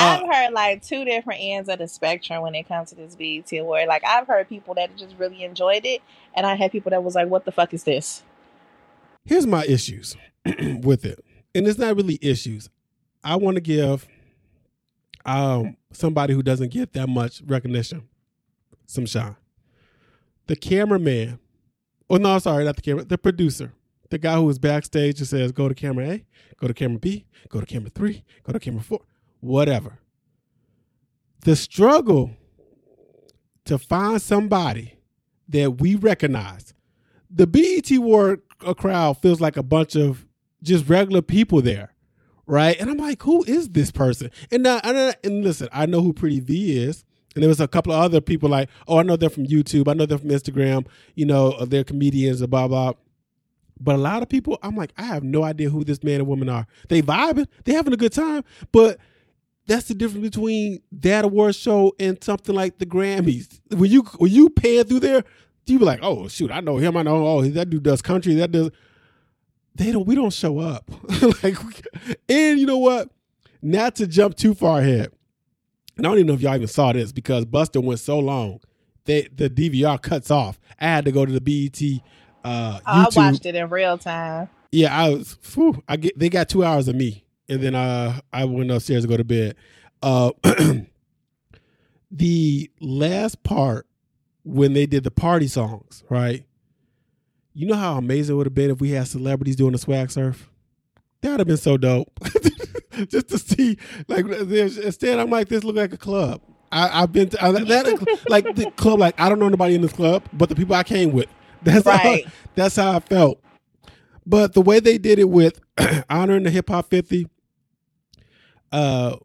[0.00, 3.14] I've uh, heard like two different ends of the spectrum when it comes to this
[3.14, 3.88] BET award.
[3.88, 6.02] Like I've heard people that just really enjoyed it,
[6.34, 8.22] and I had people that was like, "What the fuck is this?"
[9.24, 10.16] here's my issues
[10.82, 11.24] with it.
[11.54, 12.68] And it's not really issues.
[13.22, 14.06] I want to give
[15.26, 18.08] um somebody who doesn't get that much recognition
[18.86, 19.36] some shine.
[20.46, 21.38] The cameraman,
[22.08, 23.72] oh no, sorry, not the camera, the producer,
[24.08, 26.24] the guy who was backstage and says, go to camera A,
[26.56, 29.02] go to camera B, go to camera three, go to camera four,
[29.40, 29.98] whatever.
[31.42, 32.30] The struggle
[33.64, 34.94] to find somebody
[35.48, 36.74] that we recognize.
[37.30, 38.42] The BET Award
[38.76, 40.26] crowd feels like a bunch of
[40.62, 41.94] just regular people there,
[42.46, 42.78] right?
[42.80, 44.30] And I'm like, who is this person?
[44.50, 47.68] And now, and, and listen, I know who Pretty Vee is, and there was a
[47.68, 50.30] couple of other people like, oh, I know they're from YouTube, I know they're from
[50.30, 52.94] Instagram, you know, uh, they're comedians, blah blah.
[53.78, 56.26] But a lot of people, I'm like, I have no idea who this man and
[56.26, 56.66] woman are.
[56.88, 58.98] They vibing, they having a good time, but
[59.70, 63.60] that's the difference between that award show and something like the Grammys.
[63.70, 65.22] When you when you pan through there,
[65.66, 66.96] you be like, oh shoot, I know him.
[66.96, 68.34] I know oh that dude does country.
[68.34, 68.70] That does.
[69.76, 70.06] They don't.
[70.06, 70.90] We don't show up.
[71.44, 71.56] like,
[72.28, 73.10] and you know what?
[73.62, 75.12] Not to jump too far ahead.
[75.96, 78.60] And I don't even know if y'all even saw this because Busta went so long.
[79.04, 80.58] that the DVR cuts off.
[80.80, 81.80] I had to go to the BET
[82.42, 84.48] uh, Oh, I watched it in real time.
[84.72, 85.36] Yeah, I was.
[85.54, 86.18] Whew, I get.
[86.18, 89.24] They got two hours of me, and then uh, I went upstairs to go to
[89.24, 89.56] bed.
[90.02, 90.30] Uh,
[92.10, 93.86] the last part
[94.44, 96.44] when they did the party songs, right?
[97.52, 100.10] You know how amazing it would have been if we had celebrities doing the swag
[100.10, 100.50] surf.
[101.20, 102.10] That would have been so dope.
[103.08, 103.76] Just to see,
[104.08, 106.40] like, instead, I'm like, this look like a club.
[106.72, 109.00] I, I've been to I, that, like the club.
[109.00, 111.26] Like, I don't know anybody in this club, but the people I came with.
[111.62, 112.24] That's Right.
[112.24, 112.30] how.
[112.54, 113.42] That's how I felt.
[114.24, 115.60] But the way they did it with
[116.10, 117.26] honoring the hip hop 50,
[118.72, 119.16] uh,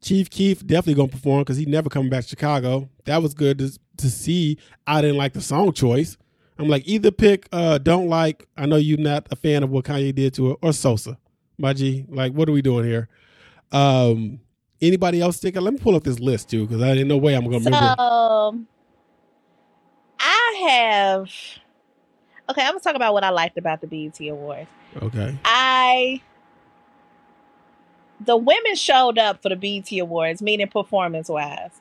[0.00, 2.88] Chief Keef definitely gonna perform because he never coming back to Chicago.
[3.04, 4.58] That was good to, to see.
[4.86, 6.16] I didn't like the song choice.
[6.58, 8.46] I'm like either pick uh don't like.
[8.56, 11.18] I know you're not a fan of what Kanye did to it, or Sosa.
[11.58, 13.08] My G, like what are we doing here?
[13.72, 14.40] Um,
[14.80, 15.56] anybody else stick?
[15.60, 17.70] Let me pull up this list too because I didn't know way I'm gonna So,
[17.70, 18.00] remember.
[18.00, 18.68] um,
[20.20, 21.30] I have.
[22.50, 24.68] Okay, I'm gonna talk about what I liked about the BET Awards.
[25.02, 26.20] Okay, I
[28.20, 31.80] the women showed up for the BET Awards, meaning performance wise.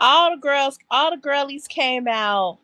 [0.00, 2.58] All the girls, all the girlies came out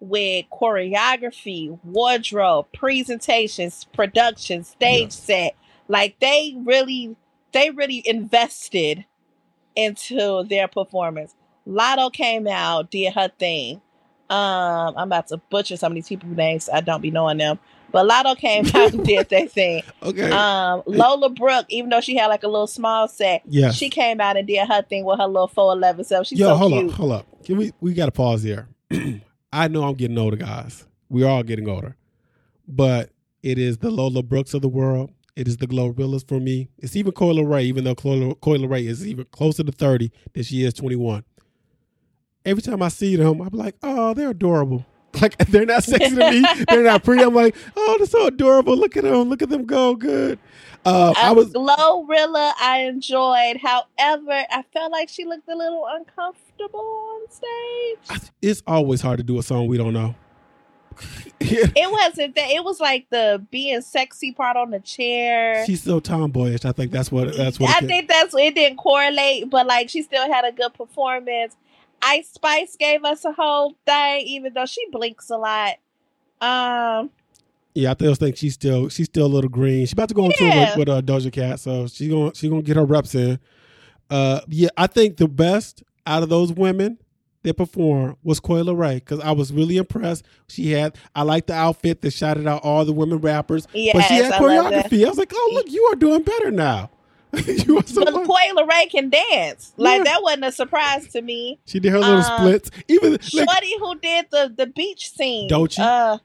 [0.00, 5.54] with choreography, wardrobe, presentations, production, stage set.
[5.86, 7.14] Like they really,
[7.52, 9.04] they really invested
[9.76, 11.34] into their performance.
[11.66, 13.80] Latto came out, did her thing.
[14.28, 16.68] Um, I'm about to butcher some of these people's names.
[16.72, 17.58] I don't be knowing them.
[17.92, 19.82] But Latto came out and did that thing.
[20.02, 23.74] okay, Um, Lola Brooke, even though she had like a little small set, yes.
[23.76, 26.26] she came out and did her thing with her little 411 self.
[26.26, 26.90] She's Yo, so hold cute.
[26.90, 27.44] up, hold up.
[27.44, 28.68] Can we we got to pause here.
[29.52, 30.86] I know I'm getting older, guys.
[31.10, 31.96] We're all getting older,
[32.66, 33.10] but
[33.42, 35.10] it is the Lola Brooks of the world.
[35.36, 36.68] It is the Glorillas for me.
[36.78, 38.16] It's even Coi Leray, even though Coi
[38.58, 41.24] Leray is even closer to 30 than she is 21.
[42.44, 44.84] Every time I see them, I'm like, oh, they're adorable.
[45.20, 46.42] Like they're not sexy to me.
[46.68, 47.22] They're not pretty.
[47.22, 48.76] I'm like, oh, they're so adorable.
[48.76, 49.28] Look at them.
[49.28, 49.94] Look at them go.
[49.94, 50.38] Good.
[50.84, 53.58] Uh, I was Glorilla, I enjoyed.
[53.58, 58.30] However, I felt like she looked a little uncomfortable on stage.
[58.40, 60.14] it's always hard to do a song we don't know.
[61.44, 62.50] It wasn't that.
[62.50, 65.66] It was like the being sexy part on the chair.
[65.66, 66.64] She's so tomboyish.
[66.64, 67.70] I think that's what that's what.
[67.70, 71.56] I think that's it didn't correlate, but like she still had a good performance.
[72.02, 75.74] Ice Spice gave us a whole thing, even though she blinks a lot.
[76.40, 77.10] Um,
[77.74, 79.80] yeah, I still think she's still she's still a little green.
[79.86, 80.76] She's about to go on tour Yeah.
[80.76, 83.38] with, with uh, Doja Cat, so she's gonna she's gonna get her reps in.
[84.10, 86.98] Uh, yeah, I think the best out of those women
[87.44, 90.24] that performed was Coi Leray because I was really impressed.
[90.48, 94.02] She had I like the outfit that shouted out all the women rappers, yes, but
[94.02, 95.06] she had I choreography.
[95.06, 96.90] I was like, oh look, you are doing better now.
[97.46, 99.72] you are so But Coi Leray can dance.
[99.76, 100.04] Like Yeah.
[100.04, 101.58] that wasn't a surprise to me.
[101.66, 102.70] She did her little Um, splits.
[102.88, 105.48] Even like, Shorty who did the the beach scene.
[105.48, 105.78] Doechii?
[105.80, 106.18] Uh,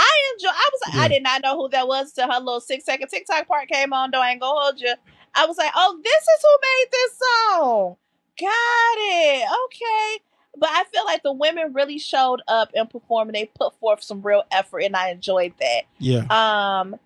[0.00, 0.48] I enjoy.
[0.48, 0.94] I was.
[0.94, 1.00] Yeah.
[1.02, 3.92] I did not know who that was till her little six second TikTok part came
[3.92, 4.10] on.
[4.10, 4.94] Though I ain't gonna hold you.
[5.34, 7.96] I was like, oh, this is who made this song.
[8.40, 9.48] Got it.
[9.66, 10.22] Okay.
[10.56, 13.28] But I feel like the women really showed up and performed.
[13.28, 15.82] And they put forth some real effort, and I enjoyed that.
[15.98, 16.96] yeah, Um,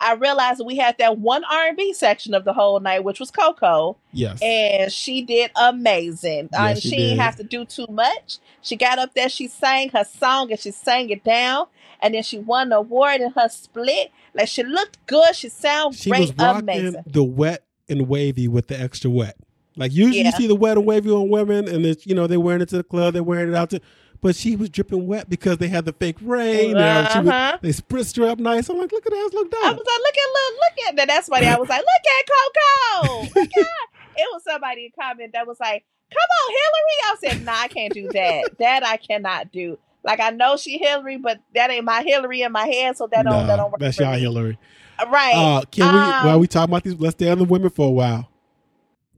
[0.00, 3.18] I realized we had that one R and B section of the whole night, which
[3.20, 6.48] was Coco yes, and she did amazing.
[6.52, 6.96] Yeah, Um, she she, did.
[6.96, 8.38] didn't have to do too much.
[8.62, 11.66] She got up there, she sang her song, and she sang it down,
[12.02, 14.10] and then she won the award in her split.
[14.34, 17.02] Like she looked good, she sounded she great, was amazing.
[17.06, 19.36] the wet and wavy with the extra wet.
[19.76, 20.26] Like usually Yeah.
[20.26, 22.68] you see the wet and wavy on women, and it's you know they're wearing it
[22.70, 23.80] to the club, they're wearing it out to.
[24.26, 26.70] But she was dripping wet because they had the fake rain.
[26.70, 27.58] she was- Uh-huh.
[27.62, 28.68] they spritzed her up nice.
[28.68, 31.06] I'm like, look at that, look I was like, look at look, look at that.
[31.06, 31.46] That's funny.
[31.46, 33.40] I was like, look at Coco.
[33.40, 33.66] Look at
[34.16, 36.98] it was somebody in comment that was like, come on, Hillary.
[37.04, 38.58] I said, nah, I can't do that.
[38.58, 39.78] that I cannot do.
[40.02, 43.22] Like I know she Hillary, but that ain't my Hillary in my head, so that
[43.22, 43.80] don't that Nah, don't work.
[43.80, 44.14] that's y'all.
[44.18, 44.58] Hillary.
[45.08, 45.34] Right.
[45.36, 46.00] Uh, can we?
[46.00, 48.28] Um, While we talk about these, let's stay on the women for a while.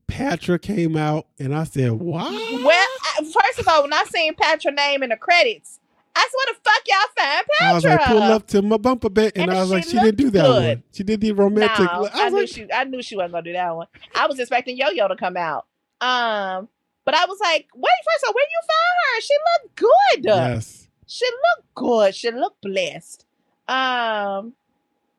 [0.06, 2.24] Patra came out, and I said, Why?
[2.64, 2.87] Well,
[3.26, 5.80] first of all, when I seen Patra name in the credits,
[6.16, 8.76] I said, "What the fuck y'all find Patra?" I was like, pull up to my
[8.76, 10.66] bumper bit, and, And I was she like, she didn't do that good.
[10.78, 10.82] one.
[10.92, 11.78] She did the romantic.
[11.92, 12.72] No, I I, knew like, she.
[12.72, 13.86] I knew she wasn't gonna do that one.
[14.14, 15.66] I was expecting Yo Yo to come out.
[16.00, 16.68] Um,
[17.04, 19.20] but I was like, wait, first of all, where you find her?
[19.20, 20.24] She looked good.
[20.24, 22.14] yes, She looked good.
[22.14, 23.24] She looked blessed.
[23.66, 24.52] Um,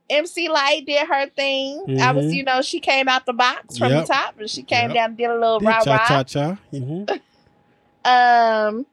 [0.09, 1.99] MC Lyte did her thing.
[2.01, 2.33] I was, Mhm.
[2.33, 4.07] you know, she came out the box from Yep.
[4.07, 4.93] the top, and she came Yep.
[4.95, 6.57] down and did a little Did rah cha cha cha.
[8.05, 8.85] Um,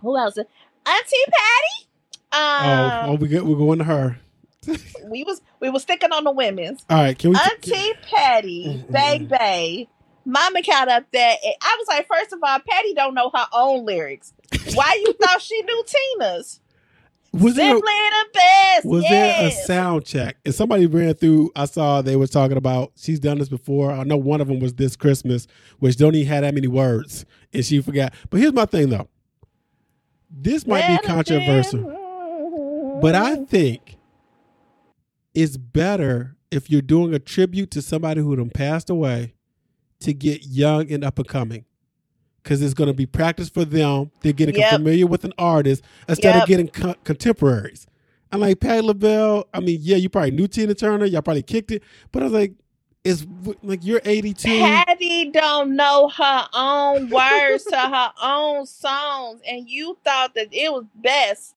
[0.00, 0.36] who else?
[0.36, 1.88] Auntie Patti.
[2.32, 4.18] Oh, Um, oh, we go, we're going to her.
[5.08, 6.84] we was we was sticking on the women's.
[6.88, 7.36] All right, can we?
[7.36, 8.84] Auntie Patti.
[8.90, 9.88] Bay Bay,
[10.24, 11.36] Mama cat up there.
[11.62, 14.32] I was like, first of all, Patti don't know her own lyrics.
[14.74, 15.84] Why you thought she knew
[16.18, 16.60] Tina's?
[17.34, 18.86] Was there the best.
[18.86, 20.36] was there a sound check?
[20.44, 21.50] And somebody ran through.
[21.56, 22.92] I saw they were talking about.
[22.96, 23.90] She's done this before.
[23.92, 25.46] I know one of them was this Christmas,
[25.78, 28.14] which don't even have that many words, and she forgot.
[28.30, 29.08] But here's my thing though.
[30.30, 32.98] This might be controversial.
[33.00, 33.96] But I think
[35.34, 39.34] it's better if you're doing a tribute to somebody who done passed away
[40.00, 41.64] to get young and up and coming.
[42.44, 44.10] Because it's going to be practice for them.
[44.20, 44.70] They're getting Yep.
[44.70, 46.42] familiar with an artist instead Yep.
[46.42, 47.86] of getting co- contemporaries.
[48.30, 51.06] I'm like, Patti LaBelle, I mean, yeah, you probably knew Tina Turner.
[51.06, 51.82] Y'all probably kicked it.
[52.12, 52.52] But I was like,
[53.02, 53.26] it's
[53.62, 54.48] like you're 82.
[54.60, 60.72] Patti don't know her own words to her own songs, and you thought that it
[60.72, 61.54] was best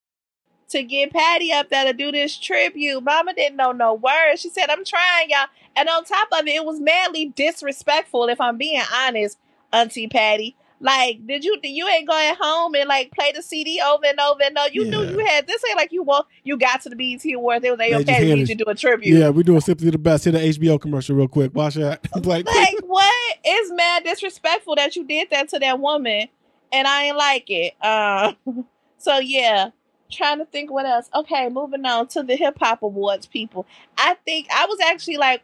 [0.70, 3.02] to get Patti up there to do this tribute.
[3.02, 4.42] Mama didn't know no words.
[4.42, 8.28] She said, "I'm trying, y'all," and on top of it, it was madly disrespectful.
[8.30, 9.38] If I'm being honest,
[9.74, 10.56] Auntie Patti.
[10.80, 14.44] Like, did you you ain't going home and like play the CD over and over
[14.44, 14.70] and over?
[14.72, 17.64] You knew you had this ain't like you walk you got to the BET Awards.
[17.64, 19.18] They was like, okay, we need you to do a tribute.
[19.18, 20.26] Yeah, we're doing simply the best.
[20.26, 21.56] Hit the HBO commercial real quick.
[21.56, 22.08] Watch that.
[22.26, 23.38] like, like what?
[23.44, 26.28] It's mad disrespectful that you did that to that woman,
[26.72, 27.74] and I ain't like it.
[27.82, 28.34] Uh,
[29.00, 29.72] so yeah,
[30.12, 31.10] trying to think what else.
[31.14, 33.26] Okay, moving on to the hip hop awards.
[33.26, 33.66] People,
[33.98, 35.42] I think I was actually like,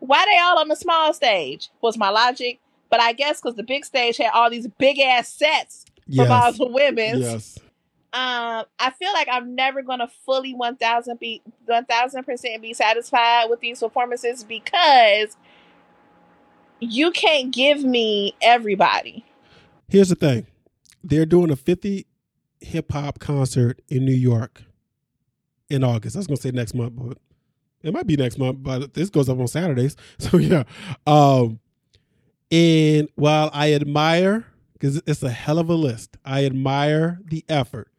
[0.00, 1.70] why they all on the small stage?
[1.80, 2.60] Was my logic,
[2.90, 5.84] but I guess because the big stage had all these big ass sets
[6.14, 7.20] from all yes, the women's.
[7.20, 7.58] yes.
[8.10, 12.72] Um, I feel like I'm never gonna fully one thousand be one thousand percent be
[12.72, 15.36] satisfied with these performances because
[16.80, 19.24] you can't give me everybody.
[19.88, 20.46] Here's the thing.
[21.02, 22.06] They're doing a 50
[22.60, 24.62] hip hop concert in New York
[25.68, 26.16] in August.
[26.16, 27.18] I was gonna say next month, but
[27.82, 29.96] it might be next month, but this goes up on Saturdays.
[30.18, 30.64] So yeah.
[31.06, 31.60] Um
[32.50, 37.90] and while I admire because it's a hell of a list, I admire the effort.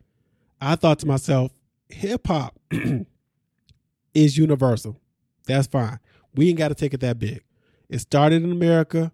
[0.62, 1.52] I thought to myself,
[1.90, 2.58] hip hop
[4.14, 5.00] is universal.
[5.46, 6.00] That's fine.
[6.36, 7.42] We ain't got to take it that big.
[7.90, 9.12] It started in America,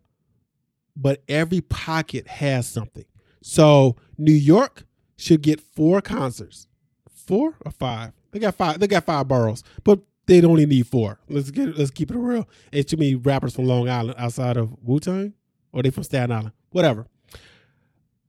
[0.96, 3.06] but every pocket has something.
[3.42, 4.84] So New York
[5.18, 6.68] should get four concerts.
[7.10, 8.12] Four or five?
[8.32, 8.80] They got five.
[8.80, 11.20] They got five boroughs, but they only need four.
[11.30, 11.78] Let's get.
[11.78, 12.48] Let's keep it real.
[12.72, 15.34] It's too many rappers from Long Island outside of Wu Tang,
[15.72, 16.52] or they from Staten Island.
[16.72, 17.06] Whatever.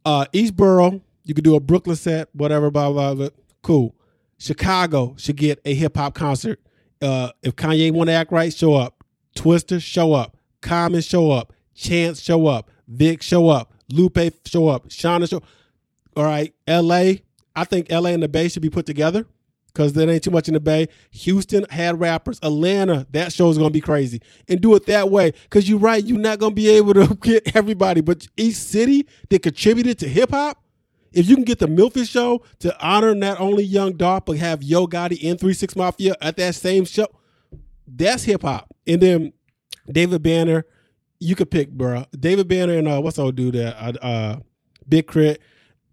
[0.05, 2.70] Uh, each borough, you could do a Brooklyn set, whatever.
[2.70, 3.14] Blah blah.
[3.14, 3.28] blah.
[3.62, 3.94] Cool.
[4.38, 6.61] Chicago should get a hip hop concert.
[7.01, 9.03] Uh, if Kanye want to act right, show up.
[9.34, 10.36] Twista, show up.
[10.61, 11.53] Common, show up.
[11.74, 12.70] Chance, show up.
[12.88, 13.72] Vic, show up.
[13.90, 14.88] Lupe, show up.
[14.88, 15.42] Shawnna, show.
[16.16, 17.22] All right, L.A.
[17.55, 18.12] I think L.A.
[18.12, 19.26] and the Bay should be put together
[19.77, 20.89] because there ain't too much in the Bay.
[21.11, 22.39] Houston had rappers.
[22.43, 25.33] Atlanta, that show is gonna be crazy, and do it that way.
[25.43, 29.43] Because you're right, you're not gonna be able to get everybody, but each city that
[29.43, 30.62] contributed to hip hop.
[31.12, 34.62] If you can get the Memphis show to honor not only Young Dolph but have
[34.62, 37.09] Yo Gotti and Three Six Mafia at that same show,
[37.87, 38.74] that's hip hop.
[38.87, 39.33] And then
[39.91, 40.64] David Banner,
[41.20, 42.07] you could pick, bro.
[42.18, 44.37] David Banner and uh, what's old dude that uh, uh,
[44.89, 45.39] Big K.R.I.T.,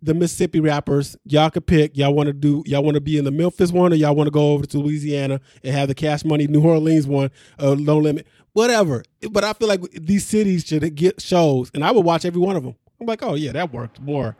[0.04, 1.16] the Mississippi rappers.
[1.26, 1.98] Y'all could pick.
[1.98, 2.64] Y'all want to do?
[2.66, 4.78] Y'all want to be in the Memphis one, or y'all want to go over to
[4.78, 7.32] Louisiana and have the Cash Money New Orleans one?
[7.58, 9.04] Uh, no limit, whatever.
[9.32, 12.56] But I feel like these cities should get shows, and I would watch every one
[12.56, 12.76] of them.
[13.00, 14.36] I'm like, oh yeah, that worked more.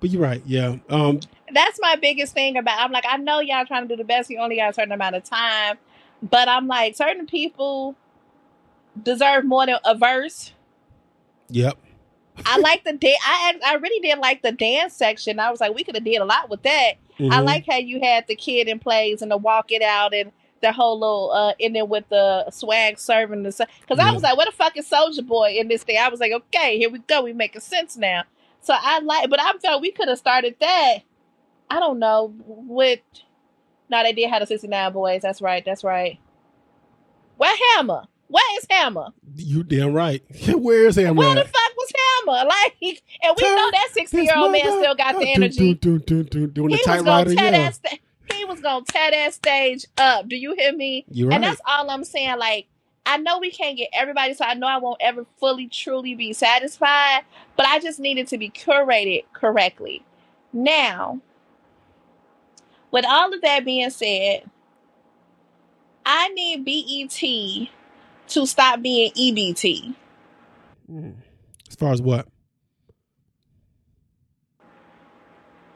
[0.00, 0.76] But you're right, yeah.
[0.90, 1.20] Um,
[1.52, 2.78] That's my biggest thing about.
[2.78, 4.28] I'm like, I know y'all trying to do the best.
[4.28, 5.78] You only got a certain amount of time,
[6.22, 7.96] but I'm like, certain people
[9.02, 10.52] deserve more than a verse.
[11.48, 11.78] yep.
[12.44, 15.38] I like the da- I I really did like the dance section.
[15.40, 16.92] I was like, we could have did a lot with that.
[17.18, 17.44] I Mhm.
[17.44, 20.32] like how you had the kid in plays and the walk it out and
[20.62, 24.36] the whole little uh in there with the swag surfin' the because I was like,
[24.36, 25.96] what a fucking Soulja Boy in this thing.
[25.98, 27.22] I was like, okay, here we go.
[27.22, 28.24] We making sense now.
[28.60, 30.98] So I like, but I felt we could have started that.
[31.70, 33.00] I don't know with.
[33.88, 35.22] No, they did have the sixty nine boys.
[35.22, 35.64] That's right.
[35.64, 36.18] That's right.
[37.36, 38.02] Where Hammer?
[38.28, 39.08] Where is Hammer?
[39.36, 40.22] You damn right.
[40.48, 41.14] Where's Hammer?
[41.14, 41.92] Where the fuck was
[42.26, 42.48] Hammer?
[42.48, 45.74] Like, and we know that sixty year old man still got the energy.
[45.74, 47.74] Doing the He was gonna tear that.
[47.74, 47.98] Sta-
[48.34, 50.28] he was gonna tear that stage up.
[50.28, 51.04] Do you hear me?
[51.10, 51.36] You're right.
[51.36, 52.38] And that's all I'm saying.
[52.38, 52.66] Like,
[53.04, 56.32] I know we can't get everybody, so I know I won't ever fully, truly be
[56.32, 57.22] satisfied.
[57.56, 60.04] But I just need it to be curated correctly.
[60.52, 61.20] Now,
[62.90, 64.50] with all of that being said,
[66.04, 67.68] I need BET
[68.28, 69.94] to stop being EBT.
[70.90, 71.14] Mm.
[71.68, 72.26] As far as what?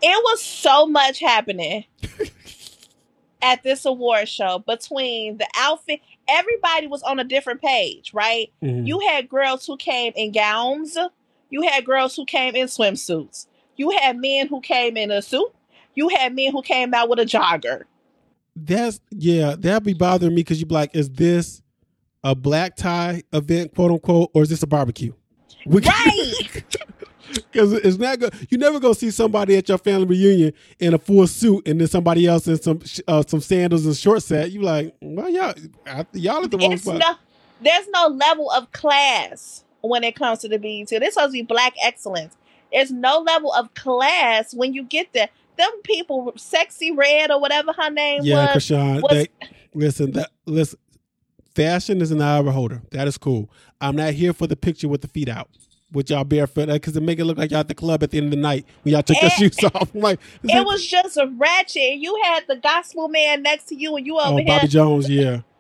[0.03, 1.85] it was so much happening
[3.43, 8.87] at this award show between the outfit everybody was on a different page right Mhm.
[8.87, 10.97] you had girls who came in gowns
[11.51, 15.53] you had girls who came in swimsuits you had men who came in a suit
[15.95, 17.83] you had men who came out with a jogger
[18.57, 21.63] That's yeah, that'd be bothering me because you'd be like, is this
[22.25, 25.13] a black tie event, quote unquote, or is this a barbecue?
[25.67, 26.65] We- right
[27.53, 28.35] Because it's not good.
[28.51, 31.87] You never gonna see somebody at your family reunion in a full suit and then
[31.87, 34.51] somebody else in some uh, some sandals and short set.
[34.51, 35.55] You like, well, y'all,
[35.87, 36.99] I, y'all at the wrong it's spot.
[36.99, 37.15] no
[37.63, 40.89] there's no level of class when it comes to the BET.
[40.89, 42.37] This supposed to be black excellence.
[42.73, 45.29] There's no level of class when you get there.
[45.57, 48.65] Them people, Sexyy Red or whatever her name yeah, was.
[48.65, 49.03] Krishan.
[49.03, 49.29] was- That,
[49.75, 50.79] listen, that listen.
[51.55, 52.83] Fashion is an eye of a holder.
[52.93, 53.51] That is cool.
[53.81, 55.49] I'm not here for the picture with the feet out,
[55.93, 58.19] with y'all barefoot, because it make it look like y'all at the club at the
[58.19, 59.91] end of the night when y'all took your Eh, shoes off.
[59.95, 61.97] I'm like, It was just a ratchet.
[61.97, 64.47] You had the gospel man next to you, and you over oh, here.
[64.47, 65.41] Bobby Jones, yeah.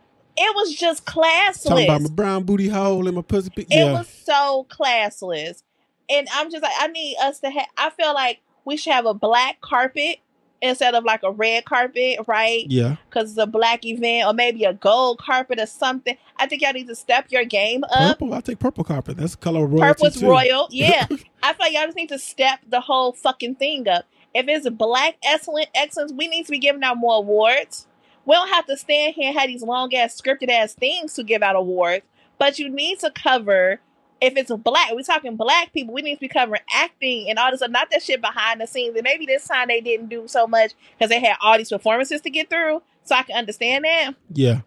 [0.42, 1.64] It was just classless.
[1.68, 3.50] Talking about my brown booty hole and my pussy.
[3.50, 5.64] Pe- It yeah, was so classless,
[6.08, 7.66] and I'm just like, I need us to have.
[7.76, 10.18] I feel like we should have a black carpet
[10.62, 12.66] instead of like a red carpet, right?
[12.68, 12.96] yeah.
[13.08, 16.16] because it's a black event or maybe a gold carpet or something.
[16.36, 18.18] I think y'all need to step your game up.
[18.18, 18.34] Purple.
[18.34, 19.16] I take purple carpet.
[19.16, 20.28] That's the color of royalty Purple too.
[20.28, 20.68] royal.
[20.72, 21.06] Yeah.
[21.42, 24.06] I feel like y'all just need to step the whole fucking thing up.
[24.34, 27.86] If it's a black excellent excellence, we need to be giving out more awards.
[28.26, 31.22] We don't have to stand here and have these long ass scripted ass things to
[31.24, 32.04] give out awards,
[32.38, 33.80] but you need to cover
[34.20, 37.50] if it's black, we're talking black people, we need to be covering acting and all
[37.50, 38.94] this, not that shit behind the scenes.
[38.94, 42.20] And maybe this time they didn't do so much because they had all these performances
[42.22, 42.82] to get through.
[43.04, 44.12] So I can understand that.
[44.32, 44.60] Yeah.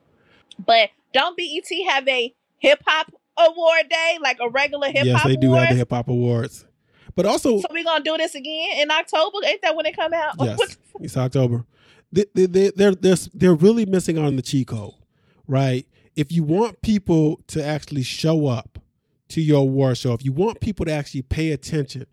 [0.63, 5.23] But don't BET have a hip hop award day like a regular hip hop yes,
[5.25, 5.65] they do awards?
[5.65, 6.65] have the hip hop awards.
[7.15, 9.37] But also, So we gonna do this again in October?
[9.45, 10.33] Ain't that when it come out?
[10.39, 11.63] yes, it's October.
[12.11, 14.93] They, they, they, they're, they're, they're really missing on the cheat code,
[15.47, 15.85] right?
[16.15, 18.72] If you want people to actually show up
[19.33, 22.05] to your award show, if you want people to actually pay attention,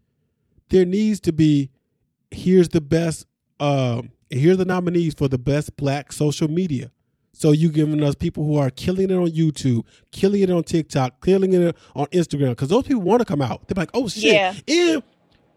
[0.71, 1.71] there needs to be
[2.31, 3.27] here's the best
[3.59, 6.91] um, here's the nominees for the best black social media.
[7.33, 11.25] So you giving us people who are killing it on YouTube, killing it on TikTok,
[11.25, 13.69] killing it on Instagram, because those people want to come out.
[13.69, 15.01] They're like, oh shit, Yeah.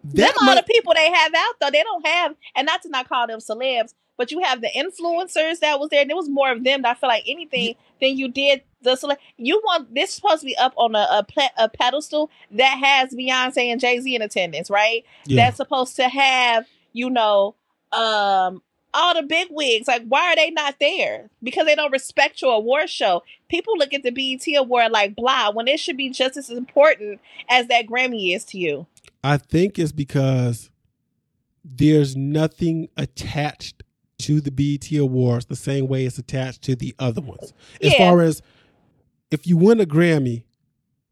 [0.06, 2.90] Them that all the people they have out though, they don't have, and not to
[2.90, 6.28] not call them celebs, but you have the influencers that was there, and there was
[6.28, 6.82] more of them.
[6.82, 9.18] That I feel like anything than you did the celeb.
[9.38, 13.14] You want this supposed to be up on a a, pla- a pedestal that has
[13.14, 15.04] Beyonce and Jay Z in attendance, right?
[15.26, 15.46] yeah.
[15.46, 17.56] That's supposed to have you know
[17.92, 18.62] um
[18.94, 19.88] all the big wigs.
[19.88, 21.30] Like, why are they not there?
[21.42, 23.24] Because they don't respect your award show.
[23.50, 27.20] People look at the BET award like blah when it should be just as important
[27.50, 28.88] as that Grammy is to you.
[29.24, 30.70] I think it's because
[31.64, 33.83] there's nothing attached
[34.20, 37.54] to the BET Awards the same way it's attached to the other ones.
[37.82, 37.98] As Yeah.
[37.98, 38.42] far as
[39.32, 40.44] if you win a Grammy,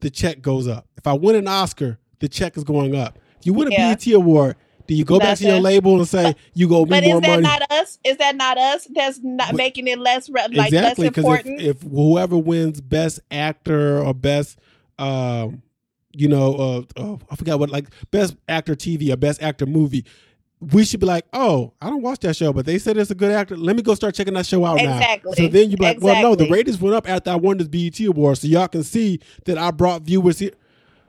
[0.01, 0.87] the check goes up.
[0.97, 3.17] If I win an Oscar, the check is going up.
[3.39, 3.93] If you win a Yeah.
[3.95, 4.55] BET award,
[4.87, 7.21] do you go back to your label and say you go But more money?
[7.21, 7.59] But is that money?
[7.59, 7.99] not us?
[8.03, 8.87] Is that not us?
[8.93, 11.61] That's not But- making it less re- like exactly less because important.
[11.61, 14.57] if, if whoever wins best actor or best
[14.99, 15.61] um
[16.13, 20.03] you know uh, oh, i forgot what like best actor tv or best actor movie
[20.61, 23.15] we should be like oh i don't watch that show but they said it's a
[23.15, 25.31] good actor let me go start checking that show out Exactly.
[25.31, 27.57] now so then you be like well no the ratings went up after i won
[27.57, 30.51] this bet award so y'all can see that i brought viewers here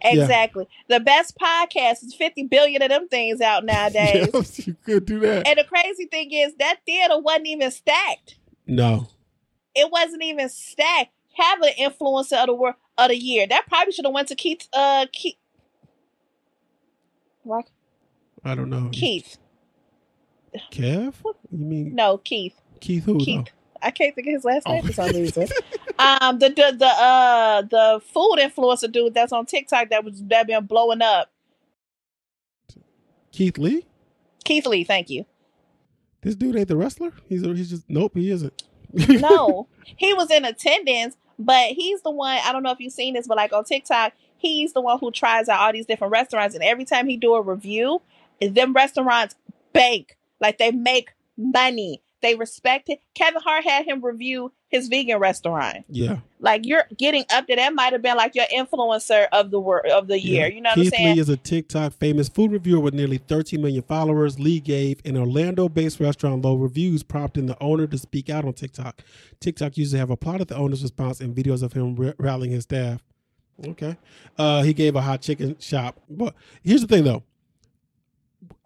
[0.04, 0.22] yeah.
[0.22, 0.68] exactly.
[0.88, 4.28] The best podcast is fifty billion of them things out nowadays.
[4.34, 8.36] yes, you could do that And the crazy thing is that theater wasn't even stacked.
[8.66, 9.08] no
[9.74, 11.12] It wasn't even stacked.
[11.36, 13.46] Have an influencer of the world of the year.
[13.46, 14.68] That probably should have went to Keith.
[14.72, 15.36] Uh, Keith.
[17.44, 17.70] What?
[18.44, 19.38] i don't know Keith.
[20.70, 21.14] Kev
[21.50, 22.54] you mean No, Keith.
[22.80, 23.46] keith who Keith.
[23.80, 24.86] I can't think of his last name Oh.
[24.86, 25.48] for some reason.
[25.98, 30.46] um, the the the uh the food influencer dude that's on TikTok that was that
[30.46, 31.30] been blowing up.
[33.32, 33.86] keith lee
[34.44, 35.24] Keith Lee, thank you.
[36.22, 38.62] this dude ain't the wrestler he's he's just nope he isn't
[39.08, 42.38] No, he was in attendance, but he's the one.
[42.44, 45.10] I don't know if you've seen this, but like on TikTok, he's the one who
[45.10, 48.02] tries out all these different restaurants, and every time he do a review,
[48.40, 49.34] them restaurants
[49.72, 52.02] bank like they make money.
[52.20, 53.00] They respect it.
[53.14, 55.84] Kevin Hart had him review his vegan restaurant.
[55.88, 57.56] yeah Like you're getting up there.
[57.56, 60.46] That might have been like your influencer of the word of the year.
[60.46, 60.54] Yeah.
[60.54, 61.14] You know what Keith I'm saying?
[61.16, 64.38] Lee is a TikTok famous food reviewer with nearly 13 million followers.
[64.38, 69.02] Lee gave an Orlando-based restaurant low reviews, prompting the owner to speak out on TikTok.
[69.40, 72.62] TikTok used to have applauded the owner's response and videos of him r- rallying his
[72.62, 73.02] staff.
[73.66, 73.96] Okay,
[74.38, 77.22] uh, he gave a hot chicken shop, but here's the thing though.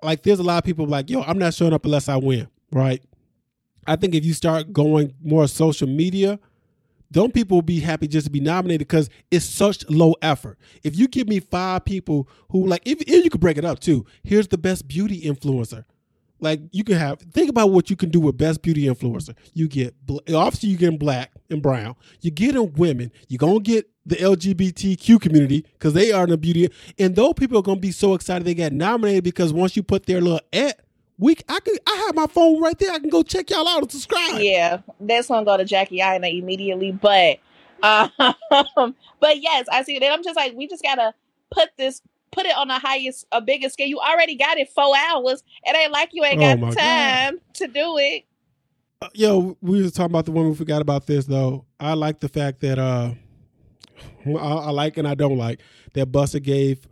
[0.02, 2.48] Like, there's a lot of people like, yo, I'm not showing up unless I win,
[2.72, 3.02] right?
[3.86, 6.38] I think if you start going more social media,
[7.12, 10.58] don't people be happy just to be nominated because it's such low effort.
[10.82, 13.78] If you give me five people who like, if, if you could break it up
[13.80, 15.84] too, here's the best beauty influencer.
[16.40, 19.34] Like you can have think about what you can do with best beauty influencer.
[19.54, 19.94] You get
[20.34, 21.96] obviously you get black and brown.
[22.20, 23.10] You get them women.
[23.28, 26.68] You gonna get the LGBTQ community because they are in the beauty,
[26.98, 30.06] and those people are gonna be so excited they got nominated because once you put
[30.06, 30.80] their little at
[31.18, 32.92] we I can I have my phone right there.
[32.92, 34.40] I can go check y'all out and subscribe.
[34.40, 36.92] Yeah, that's gonna go to Jackie Aina immediately.
[36.92, 37.38] But,
[37.82, 40.12] um, but yes, I see that.
[40.12, 41.14] I'm just like, we just gotta
[41.50, 42.02] put this,
[42.32, 43.86] put it on the highest, a biggest scale.
[43.88, 45.42] You already got it four hours.
[45.64, 46.80] It ain't like you ain't Oh got my the God.
[46.80, 48.24] time to do it.
[49.02, 51.64] Uh, yo, we was talking about the one we forgot about this though.
[51.78, 53.12] I like the fact that uh,
[54.26, 55.60] I, I like and I don't like
[55.92, 56.86] that Busta gave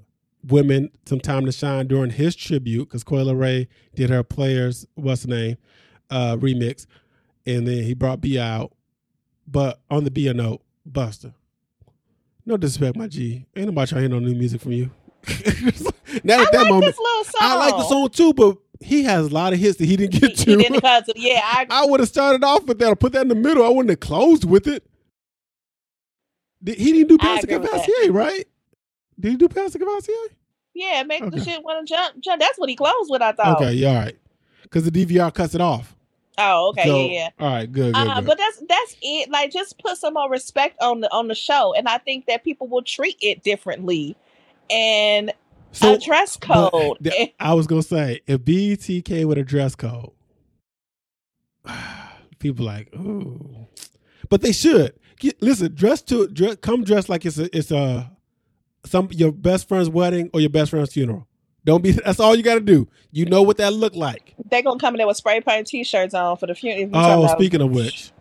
[0.47, 5.23] women some time to shine during his tribute because Coi Leray did her players what's
[5.23, 5.57] the name
[6.11, 6.87] uh remix,
[7.47, 8.73] and then he brought B out.
[9.47, 11.35] But on the B note, Busta,
[12.47, 14.91] no disrespect, my G, ain't nobody trying to hear no new music from you.
[16.23, 17.41] Now I that like moment, this little song.
[17.41, 20.21] I like the song too, but he has a lot of hits that he didn't
[20.21, 20.57] get he to.
[20.57, 20.85] didn't.
[21.17, 23.65] Yeah, I, I would have started off with that or put that in the middle.
[23.65, 24.85] I wouldn't have closed with it.
[26.63, 27.47] Did, he didn't do I Pastor.
[27.47, 28.47] Courvoisier, right?
[29.19, 30.15] Did he do Pass the Courvoisier?
[30.75, 31.37] yeah, make Okay.
[31.39, 32.41] the shit want to jump, jump.
[32.41, 33.23] That's what he closed with.
[33.23, 33.61] I thought.
[33.61, 34.17] Okay, yeah, all right.
[34.63, 35.95] Because the DVR cuts it off.
[36.37, 37.29] Oh, okay, So, yeah, yeah.
[37.39, 38.27] All right, good, good, Uh, good.
[38.27, 39.31] but that's that's it.
[39.31, 42.43] Like, just put some more respect on the on the show, and I think that
[42.43, 44.17] people will treat it differently.
[44.71, 45.33] And
[45.73, 46.99] so a dress code.
[47.01, 50.11] the- I was gonna say if BET came with a dress code,
[52.39, 53.67] people like, ooh,
[54.29, 55.75] but they should Get, listen.
[55.75, 58.11] Dress to dress, come dress like it's a it's a
[58.85, 61.27] some your best friend's wedding or your best friend's funeral.
[61.65, 61.93] Don't be.
[62.05, 62.89] That's all you got to do.
[63.11, 64.35] You know what that look like.
[64.51, 66.91] they gonna come in there with spray paint t-shirts on for the funeral.
[66.93, 68.13] Oh, speaking of which,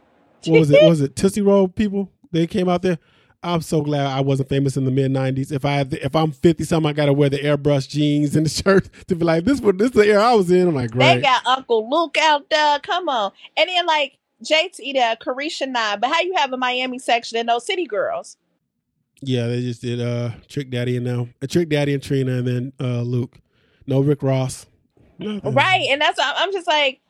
[0.45, 0.81] what was it?
[0.81, 2.09] What was it Tootsie Roll people?
[2.31, 2.99] They came out there.
[3.43, 5.51] I'm so glad I wasn't famous in the mid '90s.
[5.51, 8.49] If I if I'm 50 something, I got to wear the airbrush jeans and the
[8.63, 9.59] shirt to be like this.
[9.59, 10.67] This is the era I was in?
[10.67, 11.15] I'm like, great.
[11.15, 12.79] They got Uncle Luke out there.
[12.79, 15.99] Come on, and then like JT there, Carisha Nine.
[15.99, 18.37] But how you have a Miami section and no city girls?
[19.21, 22.47] Yeah, they just did uh Trick Daddy and now uh, Trick Daddy and Trina and
[22.47, 23.37] then uh Luke.
[23.87, 24.65] No Rick Ross.
[25.19, 25.53] Nothing.
[25.53, 27.01] Right, and that's I'm just like,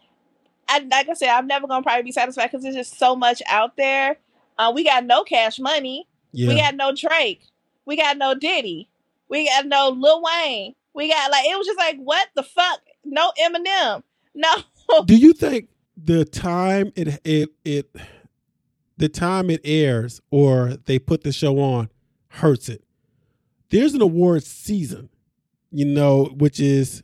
[0.68, 3.42] I like I said, I'm never gonna probably be satisfied because there's just so much
[3.48, 4.18] out there.
[4.58, 6.08] Uh, we got no Cash Money.
[6.34, 6.50] Yeah.
[6.50, 7.44] We got no Drake.
[7.86, 8.90] We got no Diddy.
[9.30, 10.76] We got no Lil Wayne.
[10.94, 12.82] We got like it was just like what the fuck?
[13.06, 14.04] No Eminem.
[14.36, 14.52] No.
[15.06, 17.96] Do you think the time it it it
[18.98, 21.90] the time it airs or they put the show on
[22.28, 22.84] hurts it?
[23.70, 25.10] There's an awards season,
[25.72, 27.04] you know, which is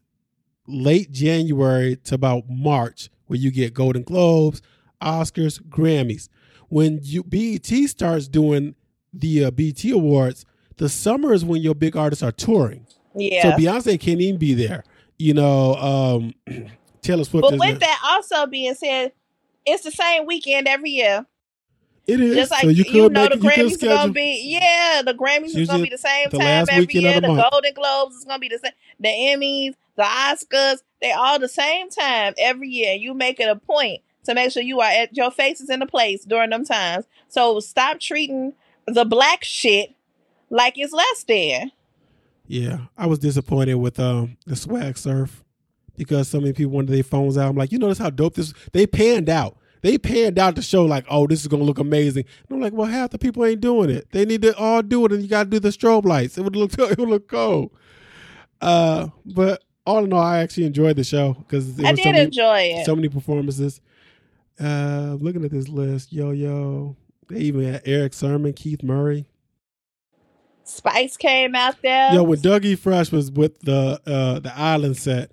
[0.68, 4.62] late January to about March, where you get Golden Globes,
[5.02, 6.30] Oscars, Grammys.
[6.68, 8.76] When you BET starts doing
[9.14, 10.46] the uh, BET Awards,
[10.78, 12.86] the summer is when your big artists are touring.
[13.16, 13.44] Yeah.
[13.44, 14.84] So Beyonce can't even be there.
[15.18, 16.34] You know, um,
[17.02, 17.48] Taylor Swift.
[17.50, 19.12] but with that also being said,
[19.66, 21.26] it's the same weekend every year.
[22.08, 22.36] it is.
[22.36, 25.56] Just like so you you, know, the it- Grammys are gonna be yeah, the Grammys
[25.56, 27.16] is gonna be the same the time every year.
[27.20, 27.50] the The.
[27.52, 28.72] Golden Globes is gonna be the same.
[29.00, 32.94] The Emmys, the Oscars, they all the same time every year.
[32.94, 35.80] You make it a point to make sure you are at your face is in
[35.80, 37.06] the place during them times.
[37.28, 38.54] So stop treating
[38.94, 39.96] the black shit
[40.50, 41.72] like it's less than.
[42.48, 45.44] Yeah, I was disappointed with um the swag surf
[45.96, 47.50] because so many people wanted their phones out.
[47.50, 48.54] I'm like, you notice how dope this?
[48.74, 49.58] They panned out.
[49.82, 52.26] They panned out to show like, oh, this is gonna look amazing.
[52.48, 54.12] And I'm like, well, half the people ain't doing it.
[54.12, 56.38] They need to all do it, and you got to do the strobe lights.
[56.38, 57.74] It would look it would look cool.
[58.62, 62.24] Uh, but all in all, I actually enjoyed the show because I did so many,
[62.24, 62.86] enjoy it.
[62.86, 63.80] so many performances.
[64.60, 66.96] Uh, looking at this list, yo yo,
[67.30, 69.26] they even had Erick Sermon, Keith Murray.
[70.64, 72.14] Spice came out there.
[72.14, 75.32] Yo, when Dougie Fresh was with the uh the island set,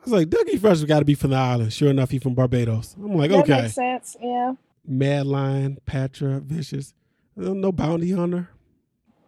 [0.00, 1.72] I was like, Dougie Fresh has got to be from the island.
[1.72, 2.94] Sure enough, he's from Barbados.
[2.98, 3.62] I'm like, that okay.
[3.62, 4.16] makes sense.
[4.20, 4.54] Yeah.
[4.86, 6.94] Mad Lion, Patra, Vicious,
[7.36, 8.48] no bounty hunter,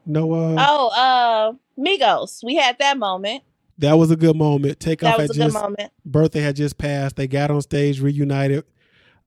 [0.07, 0.33] no.
[0.33, 2.43] uh Oh, uh, Migos.
[2.45, 3.43] We had that moment.
[3.79, 4.79] That was a good moment.
[4.81, 5.93] Takeoff That had was a good just moment.
[6.05, 7.17] birthday had just passed.
[7.17, 8.65] They got on stage, reunited.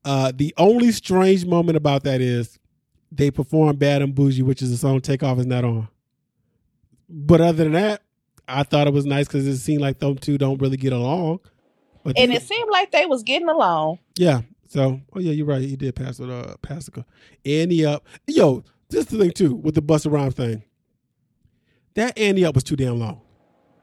[0.06, 2.60] Uh The only strange moment about that is
[3.14, 5.88] they performed "Bad and Boujee," which is the song Takeoff is not on.
[7.10, 8.02] But other than that,
[8.48, 11.40] I thought it was nice because it seemed like them two don't really get along.
[12.04, 14.00] But And they- it seemed like they was getting along.
[14.18, 14.42] yeah.
[14.68, 15.62] So, oh yeah, you're right.
[15.62, 17.06] He did pass with uh Pasica.
[17.46, 18.04] Ante Up.
[18.26, 20.64] Yo, this is the thing too with the Busta Rhymes thing.
[21.94, 23.22] That Ante Up was too damn long.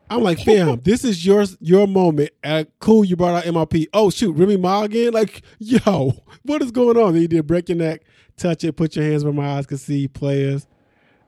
[0.08, 2.30] I'm like, fam, this is your your moment.
[2.42, 3.86] Uh, cool, you brought out MRP.
[3.92, 5.12] Oh shoot, Remy Ma again?
[5.12, 6.12] Like, yo,
[6.42, 7.14] what is going on?
[7.14, 8.02] He did break your neck,
[8.40, 10.66] touch it, put your hands where my eyes can see, players,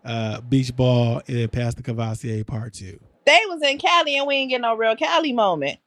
[0.04, 2.98] uh, beach ball, and then pass the Courvoisier part two.
[3.24, 5.78] They was in Cali and we ain't get no real Cali moment.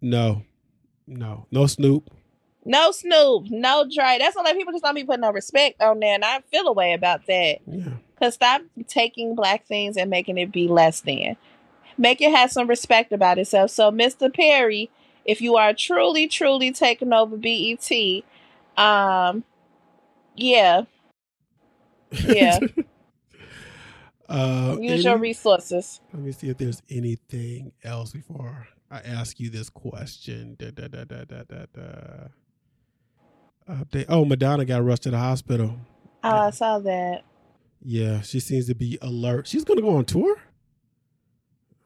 [0.00, 0.42] No,
[1.06, 2.10] no, no Snoop.
[2.64, 4.16] No Snoop, no Dre.
[4.18, 6.68] That's why like people just don't be putting no respect on there, and I feel
[6.68, 7.58] a way about that.
[7.66, 7.92] Yeah.
[8.18, 11.36] Cause stop taking black things and making it be less than.
[11.96, 13.70] Make it have some respect about itself.
[13.70, 14.32] So, Mr.
[14.32, 14.90] Perry,
[15.24, 17.90] if you are truly, truly taking over BET,
[18.76, 19.44] um,
[20.36, 20.82] yeah,
[22.12, 22.58] Yeah.
[24.28, 26.00] uh, use your resources.
[26.12, 30.56] Let me see if there's anything else before I ask you this question.
[30.58, 32.28] Da, da, da, da, da, da, da.
[33.68, 34.06] Update.
[34.08, 35.76] Oh, Madonna got rushed to the hospital.
[36.24, 37.24] Oh, I saw that.
[37.82, 39.46] Yeah, she seems to be alert.
[39.46, 40.36] She's going to go on tour.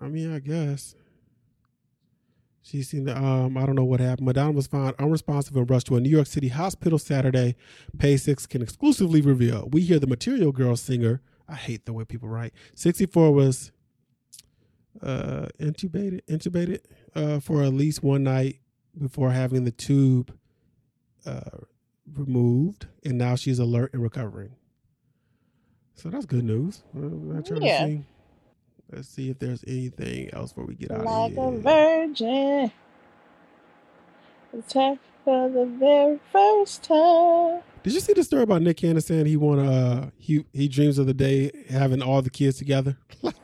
[0.01, 0.95] I mean, I guess.
[2.67, 4.25] She seemed to, um, I don't know what happened.
[4.25, 7.57] Madonna was found unresponsive and rushed to a New York City hospital Saturday.
[7.99, 9.69] Page Six can exclusively reveal.
[9.71, 11.21] We hear the Material Girl singer.
[11.47, 12.55] I hate the way people write.
[12.75, 13.71] 64 was
[15.03, 16.81] uh, intubated, intubated
[17.15, 18.61] uh, for at least one night
[18.99, 20.35] before having the tube
[21.27, 21.41] uh,
[22.17, 24.53] removed, and now she's alert and recovering.
[25.97, 26.83] So that's good news.
[26.95, 27.79] Trying Yeah.
[27.81, 28.05] to see.
[28.93, 32.73] Let's see if there's anything else before we get out Like of a virgin.
[34.57, 37.63] Attack for the very first time.
[37.83, 40.99] Did you see the story about Nick Cannon saying he want uh he he dreams
[40.99, 42.97] of the day having all the kids together?
[43.23, 43.35] like,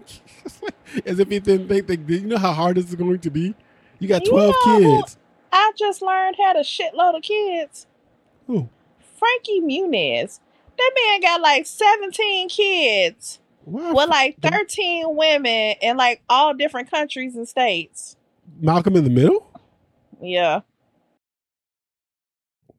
[0.63, 0.75] like
[1.07, 3.55] as if he didn't think that you know how hard this is going to be.
[3.99, 5.17] You got You twelve know who- kids.
[5.53, 7.87] I just learned had a shitload of kids.
[8.47, 8.69] Who?
[9.19, 10.39] Frankie Muniz.
[10.79, 13.93] That man got like 17 kids Why?
[13.93, 18.17] with like 13 women in like all different countries and states.
[18.59, 19.47] Malcolm in the middle?
[20.21, 20.61] Yeah.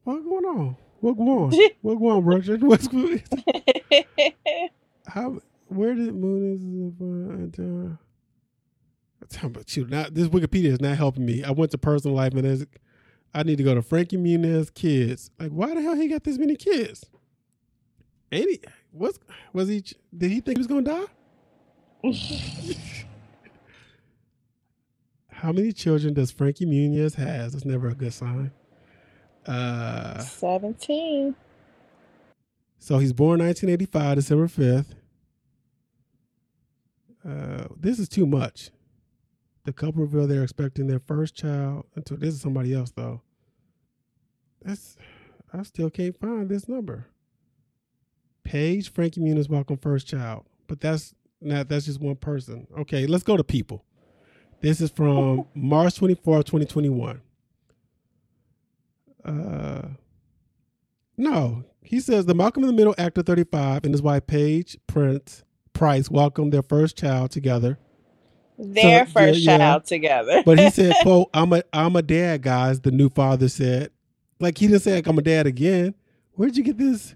[0.03, 0.75] What's going on?
[0.99, 1.69] What going on?
[1.81, 2.45] what go on, Brooke?
[2.61, 3.23] What's good?
[5.07, 5.39] How?
[5.67, 6.61] Where did moon is?
[7.59, 7.97] Uh,
[9.43, 9.87] about you.
[9.87, 11.43] Now this Wikipedia is not helping me.
[11.43, 12.65] I went to personal life and there's,
[13.33, 15.31] I need to go to Frankie Muniz kids.
[15.39, 17.05] Like, why the hell he got this many kids?
[18.31, 18.61] Ain't he?
[18.93, 19.19] Was
[19.53, 19.83] was he?
[20.15, 21.05] Did he think he was gonna die?
[25.29, 27.53] How many children does Frankie Muniz has?
[27.53, 28.51] That's never a good sign.
[29.45, 31.35] Uh, 17.
[32.77, 34.95] So he's born 1985, December 5th.
[37.27, 38.71] Uh, this is too much.
[39.65, 41.85] The couple reveal they're expecting their first child.
[41.95, 43.21] Until this is somebody else though.
[44.63, 44.95] That's
[45.53, 47.07] I still can't find this number.
[48.43, 52.67] Paige Frankie Muniz welcome first child, but that's not that's just one person.
[52.79, 53.83] Okay, let's go to people.
[54.61, 57.21] This is from March 24, 2021.
[59.23, 59.81] Uh
[61.17, 65.43] no, he says the Malcolm in the Middle actor 35 and his wife Paige Prince
[65.73, 67.77] Price welcomed their first child together
[68.57, 69.57] their So, first yeah, yeah.
[69.57, 70.43] child together.
[70.45, 73.89] But he said, "quote I'm a I'm a dad, guys." The new father said,
[74.39, 75.95] like he didn't say like I'm a dad again.
[76.33, 77.15] Where'd you get this?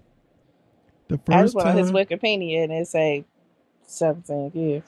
[1.08, 1.92] The I first just went on his.
[1.92, 3.24] Wikipedia and it say
[3.86, 4.82] 17 years.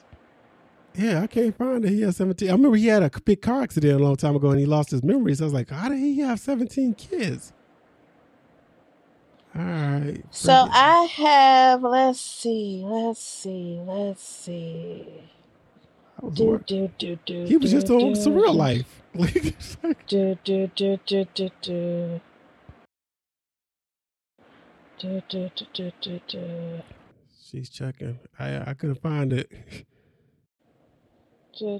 [0.95, 1.89] Yeah, I can't find it.
[1.89, 2.49] He had 17.
[2.49, 4.91] I remember he had a big car accident a long time ago and he lost
[4.91, 5.41] his memories.
[5.41, 7.53] I was like, how did he have 17 kids?
[9.55, 10.23] All right.
[10.31, 15.07] So I have, let's see, let's see, let's see.
[16.33, 19.03] Do, do, do, do, he was do, just on do, surreal do, life.
[20.07, 22.21] Do, do, do, do, do, do.
[24.99, 25.49] Do, do,
[26.27, 26.81] do.
[27.49, 28.19] she's checking.
[28.37, 29.49] I I couldn't find it.
[31.57, 31.79] Do.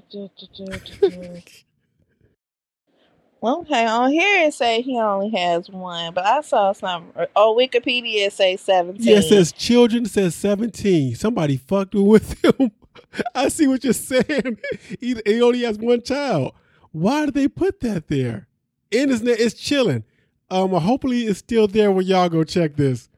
[3.42, 7.12] Okay, on here it say he only has one, but I saw some.
[7.36, 9.06] Oh, Wikipedia say seventeen.
[9.06, 11.14] Yeah, it says children says 17.
[11.14, 12.70] Somebody fucked with him.
[13.34, 14.58] I see what you're saying.
[15.00, 16.52] He, he only has one child.
[16.92, 18.48] Why did they put that there?
[18.92, 20.04] And it's, it's chilling.
[20.50, 23.09] Um, hopefully it's still there when y'all go check this.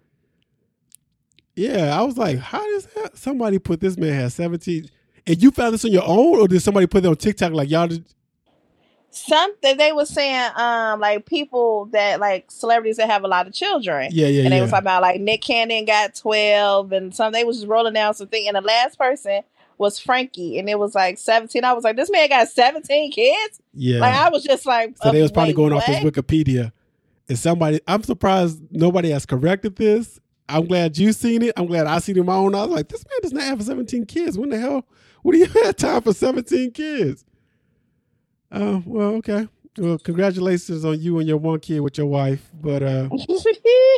[1.55, 3.17] Yeah, I was like, how does that?
[3.17, 4.89] Somebody put this man has 17.
[5.27, 7.71] And you found this on your own, or did somebody put it on TikTok like
[7.71, 8.05] y'all did?
[9.15, 13.53] something they were saying, um, like people that like celebrities that have a lot of
[13.53, 14.11] children.
[14.13, 14.63] Yeah, yeah, and they yeah.
[14.63, 18.15] was talking about like Nick Cannon got twelve, and some they was just rolling down
[18.15, 18.49] some thing.
[18.49, 19.43] And the last person
[19.79, 21.65] was Frankie, and it was like seventeen.
[21.65, 23.61] I was like, this man got seventeen kids.
[23.75, 24.01] yeah.
[24.01, 26.73] Like I was just like, So they was probably going off his Wikipedia.
[27.29, 30.19] And somebody, I'm surprised nobody has corrected this.
[30.49, 31.55] I'm glad you seen it.
[31.57, 32.55] I'm glad I seen it on my own.
[32.55, 34.39] I was like, this man does not have 17 kids.
[34.39, 34.87] When the hell?
[35.23, 37.25] What do you have time for 17 kids?
[38.51, 39.49] Oh, well, okay.
[39.79, 42.51] Well, congratulations on you and your one kid with your wife.
[42.61, 43.09] But uh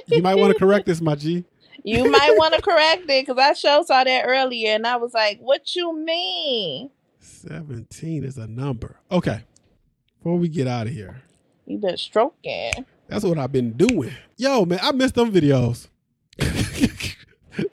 [0.07, 1.45] you might want to correct this, my G.
[1.85, 5.13] you might want to correct it because I show saw that earlier, and I was
[5.13, 6.91] like, what you mean?
[7.19, 9.01] 17 is a number.
[9.11, 9.41] Okay.
[10.19, 11.23] Before we get out of here.
[11.67, 12.73] You been stroking.
[13.09, 14.13] That's what I've been doing.
[14.37, 15.89] Yo, man, I miss them videos.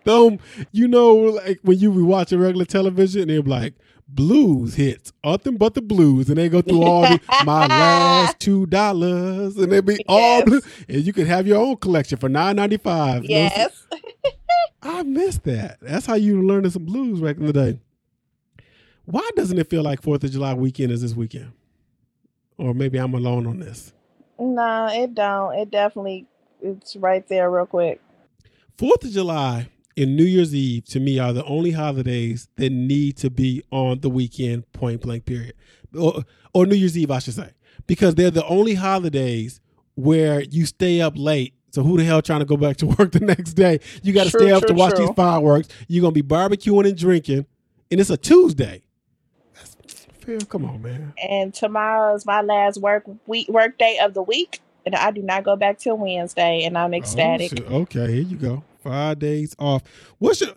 [0.03, 0.39] Them,
[0.71, 3.73] you know, like when you be watching regular television, and they're like
[4.07, 8.65] blues hits, nothing but the blues, and they go through all the my last two
[8.65, 10.43] dollars, and they be all, Yes.
[10.45, 13.23] blue, and you can have your own collection for nine ninety five.
[13.25, 13.85] Yes.
[14.83, 15.77] I miss that.
[15.81, 17.79] That's how you learning some blues back in the day.
[19.05, 21.51] Why doesn't it feel like Fourth of July weekend is this weekend?
[22.57, 23.93] Or maybe I'm alone on this.
[24.39, 25.53] No, it don't.
[25.55, 26.25] It definitely
[26.61, 28.01] it's right there real quick.
[28.77, 29.69] Fourth of July
[30.01, 33.99] and New Year's Eve to me are the only holidays that need to be on
[33.99, 35.53] the weekend, point blank, period.
[35.97, 36.23] Or,
[36.53, 37.51] or New Year's Eve, I should say,
[37.87, 39.61] because they're the only holidays
[39.95, 41.53] where you stay up late.
[41.71, 43.79] So who the hell trying to go back to work the next day?
[44.01, 45.05] You got to stay up to watch true.
[45.05, 45.69] these fireworks.
[45.87, 47.45] You're gonna be barbecuing and drinking,
[47.89, 48.83] and it's a Tuesday.
[50.19, 51.13] Phil, come on, man.
[51.17, 54.61] And tomorrow is my last work week work day of the week.
[54.85, 57.51] And I do not go back till Wednesday and I'm oh, ecstatic.
[57.67, 58.63] Oh, okay, here you go.
[58.81, 59.83] Five days off.
[60.17, 60.51] What's your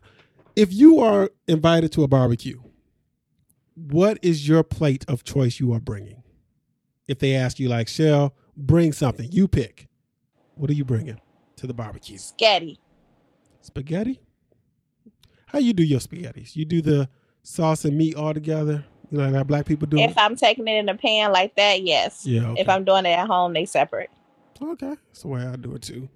[0.56, 2.60] if you are invited to a barbecue?
[3.74, 6.22] What is your plate of choice you are bringing?
[7.08, 9.88] If they ask you, like, Shell, bring something, you pick.
[10.54, 11.20] What are you bringing
[11.56, 12.16] to the barbecue?
[12.18, 12.78] Spaghetti.
[13.60, 14.20] Spaghetti.
[15.46, 16.56] How you do your spaghettis?
[16.56, 17.08] You do the
[17.42, 18.84] sauce and meat all together.
[19.10, 19.98] You know, like black people do.
[19.98, 20.18] If it?
[20.18, 22.24] I'm taking it in a pan like that, yes.
[22.26, 22.48] Yeah.
[22.48, 22.62] Okay.
[22.62, 24.10] If I'm doing it at home, they separate.
[24.62, 26.08] Okay, that's the way I do it too.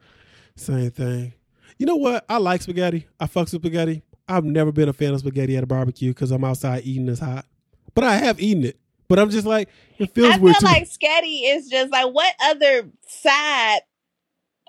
[0.56, 1.34] Same thing.
[1.78, 2.24] You know what?
[2.28, 3.06] I like spaghetti.
[3.20, 4.02] I fucks with spaghetti.
[4.28, 7.20] I've never been a fan of spaghetti at a barbecue because I'm outside eating this
[7.20, 7.46] hot.
[7.94, 8.78] But I have eaten it.
[9.08, 9.68] But I'm just like,
[9.98, 10.88] it feels I feel weird to like me.
[10.88, 13.80] scatty is just like what other side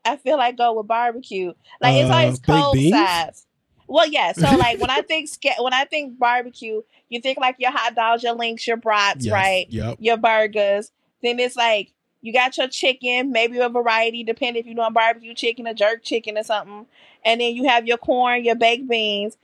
[0.05, 1.51] I feel like go with barbecue.
[1.81, 2.93] Like it's Uh, always cold beans?
[2.95, 3.45] size.
[3.87, 4.31] Well, yeah.
[4.31, 5.29] So like when I think
[5.59, 9.33] when I think barbecue, you think like your hot dogs, your links, your brats, Yes.
[9.33, 9.65] right?
[9.69, 9.97] Yep.
[9.99, 10.91] Your burgers.
[11.21, 11.91] Then it's like
[12.21, 16.03] you got your chicken, maybe a variety, depending if you're doing barbecue chicken or jerk
[16.03, 16.85] chicken or something.
[17.23, 19.37] And then you have your corn, your baked beans,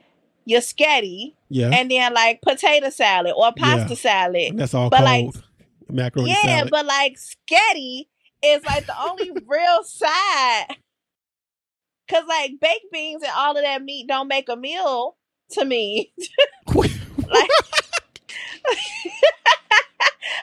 [0.44, 1.70] your sketty, Yeah.
[1.72, 3.96] and then like potato salad or pasta Yeah.
[3.96, 4.58] salad.
[4.58, 5.34] That's all but, cold.
[5.36, 5.44] like,
[5.90, 6.70] Macaroni yeah, salad.
[6.70, 8.06] but like sketty
[8.42, 10.76] is like the only real side.
[12.08, 15.16] Cause like baked beans and all of that meat don't make a meal
[15.52, 16.12] to me.
[16.66, 17.50] like,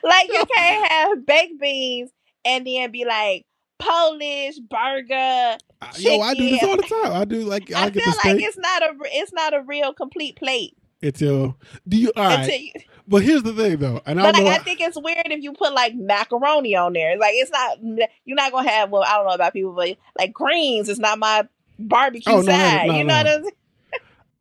[0.03, 2.11] like you can't have baked beans
[2.45, 3.45] and then be like
[3.79, 5.57] Polish burger.
[5.97, 7.13] Yo, I do this all the time.
[7.13, 9.93] I do like I, I, feel steak like it's not a it's not a real
[9.93, 12.39] complete plate until do you all right.
[12.39, 12.71] until you,
[13.07, 15.43] But here's the thing though, and I but like, know I think it's weird if
[15.43, 17.17] you put like macaroni on there.
[17.17, 17.79] Like it's not
[18.25, 21.19] you're not gonna have well I don't know about people, but like greens is not
[21.19, 22.87] my barbecue Oh, no, no, side.
[22.87, 23.17] no, you know no.
[23.17, 23.53] what I'm saying?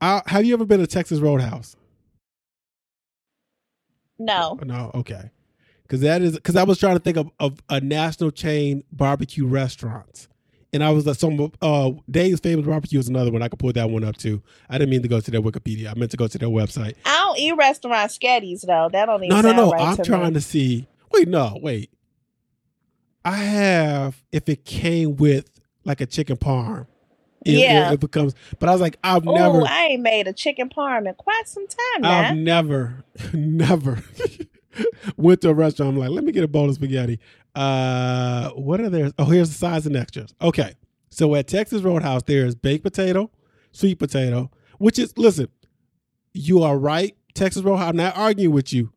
[0.00, 1.76] I, uh, have you ever been to Texas Roadhouse?
[4.18, 4.58] No.
[4.62, 5.30] No, okay.
[5.92, 9.46] Because that is because I was trying to think of, of a national chain barbecue
[9.46, 10.26] restaurants,
[10.72, 13.42] and I was like, some uh, Dave's Famous Barbecue is another one.
[13.42, 14.40] I could pull that one up too.
[14.70, 15.90] I didn't mean to go to their Wikipedia.
[15.90, 16.94] I meant to go to their website.
[17.04, 18.88] I don't eat restaurant sketties though.
[18.90, 19.70] That don't even No, no, no.
[19.70, 20.32] right I'm to trying me.
[20.32, 20.86] to see.
[21.12, 21.90] Wait, no, wait.
[23.22, 25.50] I have if it came with
[25.84, 26.86] like a chicken parm.
[27.44, 27.90] It, Yeah.
[27.90, 28.34] it, it becomes.
[28.58, 29.62] But I was like, I've Oh, never.
[29.68, 34.02] I ain't made a chicken parm in quite some time I've never, never
[35.16, 35.92] went to a restaurant.
[35.94, 37.18] I'm like, let me get a bowl of spaghetti.
[37.54, 39.10] Uh, what are there?
[39.18, 40.34] Oh, here's the sides and extras.
[40.40, 40.74] Okay,
[41.10, 43.30] so at Texas Roadhouse, there's baked potato,
[43.72, 45.48] sweet potato, which is listen,
[46.32, 47.14] you are right.
[47.34, 47.88] Texas Roadhouse.
[47.90, 48.92] I'm not arguing with you.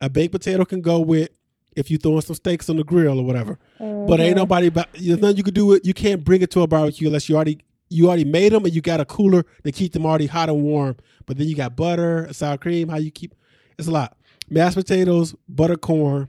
[0.00, 1.30] A baked potato can go with
[1.76, 3.58] if you throwing some steaks on the grill or whatever.
[3.78, 4.36] But ain't Mhm.
[4.36, 4.68] nobody.
[4.68, 5.84] There's nothing you can do it.
[5.84, 7.58] You can't bring it to a barbecue unless you already
[7.90, 10.62] you already made them and you got a cooler to keep them already hot and
[10.62, 10.94] warm.
[11.24, 12.88] But then you got butter, sour cream.
[12.90, 13.34] How you keep?
[13.78, 14.14] It's a lot.
[14.50, 16.28] Mashed potatoes, butter corn,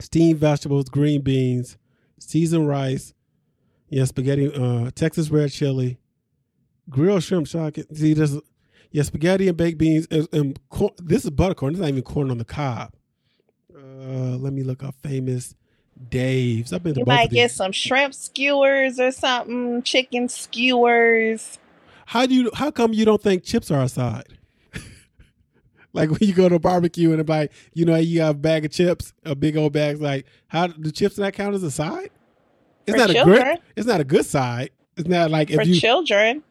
[0.00, 1.76] steamed vegetables, green beans,
[2.18, 3.14] seasoned rice.
[3.88, 5.98] Yeah, spaghetti, uh, Texas red chili,
[6.90, 7.46] grilled shrimp.
[7.46, 7.76] Shock.
[7.94, 8.36] See, there's
[8.90, 10.92] yeah, spaghetti and baked beans and, and corn.
[10.98, 11.70] This is buttercorn.
[11.70, 12.92] This is not even corn on the cob.
[13.74, 15.54] Uh, let me look up famous
[16.10, 16.72] Dave's.
[16.72, 21.58] I've been to You might get some shrimp skewers or something, chicken skewers.
[22.06, 22.50] How do you?
[22.54, 24.37] How come you don't think chips are a side?
[25.98, 28.64] Like when you go to a barbecue and like you know you have a bag
[28.64, 30.00] of chips, a big old bag.
[30.00, 32.10] Like how do chips not count as a side?
[32.86, 33.42] It's For not a children.
[33.42, 33.58] great.
[33.76, 34.70] It's not a good side.
[34.96, 36.42] It's not like For you children.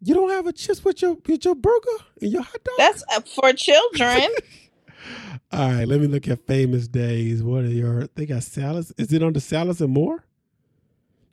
[0.00, 2.74] you don't have a chips with your with your burger and your hot dog.
[2.78, 4.28] That's uh, for children.
[5.52, 7.42] All right, let me look at famous Dave's.
[7.42, 8.08] What are your?
[8.14, 8.92] They got salads.
[8.96, 10.24] Is it on the salads and more?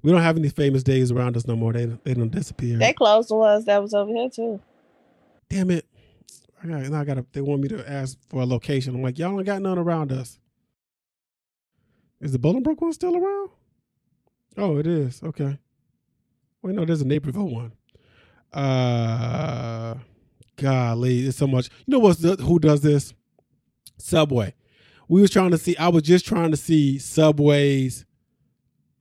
[0.01, 1.71] We don't have any famous Dave's around us no more.
[1.73, 2.77] They they don't disappear.
[2.77, 4.59] they closed the ones that was over here too.
[5.49, 5.85] damn it.
[6.61, 7.17] I got, now I got.
[7.17, 8.95] A they want me to ask for a location.
[8.95, 10.39] I'm like, y'all don't got none around us.
[12.21, 13.49] Is the Bolingbrook one still around?
[14.57, 15.23] Oh, it is.
[15.23, 15.57] Okay.
[16.61, 17.71] Wait, no, there's a Naperville one.
[18.51, 19.95] Uh,
[20.57, 21.69] golly, it's so much.
[21.85, 23.13] You know what's the, who does this?
[23.97, 24.53] Subway.
[25.07, 25.77] We was trying to see.
[25.77, 28.05] I was just trying to see Subway's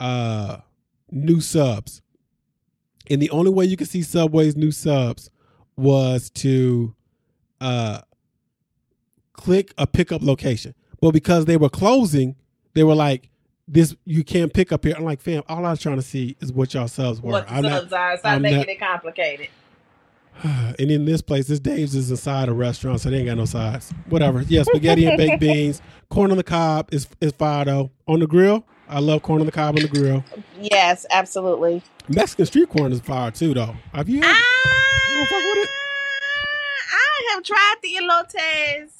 [0.00, 0.58] uh
[1.10, 2.02] new subs,
[3.10, 5.30] and the only way you could see Subway's new subs
[5.76, 6.94] was to
[7.60, 8.00] uh
[9.32, 10.74] click a pickup location.
[11.00, 12.36] But because they were closing,
[12.74, 13.28] they were like,
[13.68, 16.36] "This you can't pick up here." I'm like, "Fam, all I was trying to see
[16.40, 18.16] is what y'all subs were." What I'm not- subs are.
[18.18, 19.48] Stop I'm making not- it complicated.
[20.44, 23.44] and in this place, this Dave's is inside a restaurant, so they ain't got no
[23.44, 23.92] sides.
[24.08, 24.42] Whatever.
[24.42, 25.82] Yeah, spaghetti and baked beans.
[26.10, 27.90] Corn on the cob is is fire though.
[28.06, 30.24] On the grill, I love corn on the cob on the grill.
[30.60, 31.82] Yes, absolutely.
[32.08, 33.76] Mexican street corn is fire too though.
[33.92, 34.20] Have you?
[34.22, 35.57] Had, don't fuck with it?
[35.57, 35.57] I
[37.38, 38.92] have tried the elotes,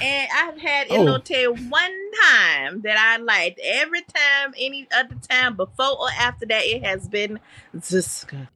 [0.00, 0.96] and I've had Oh.
[1.04, 3.60] elote one time that I liked.
[3.62, 7.40] Every time, any other time before or after that, it has been
[7.74, 8.48] disgusting.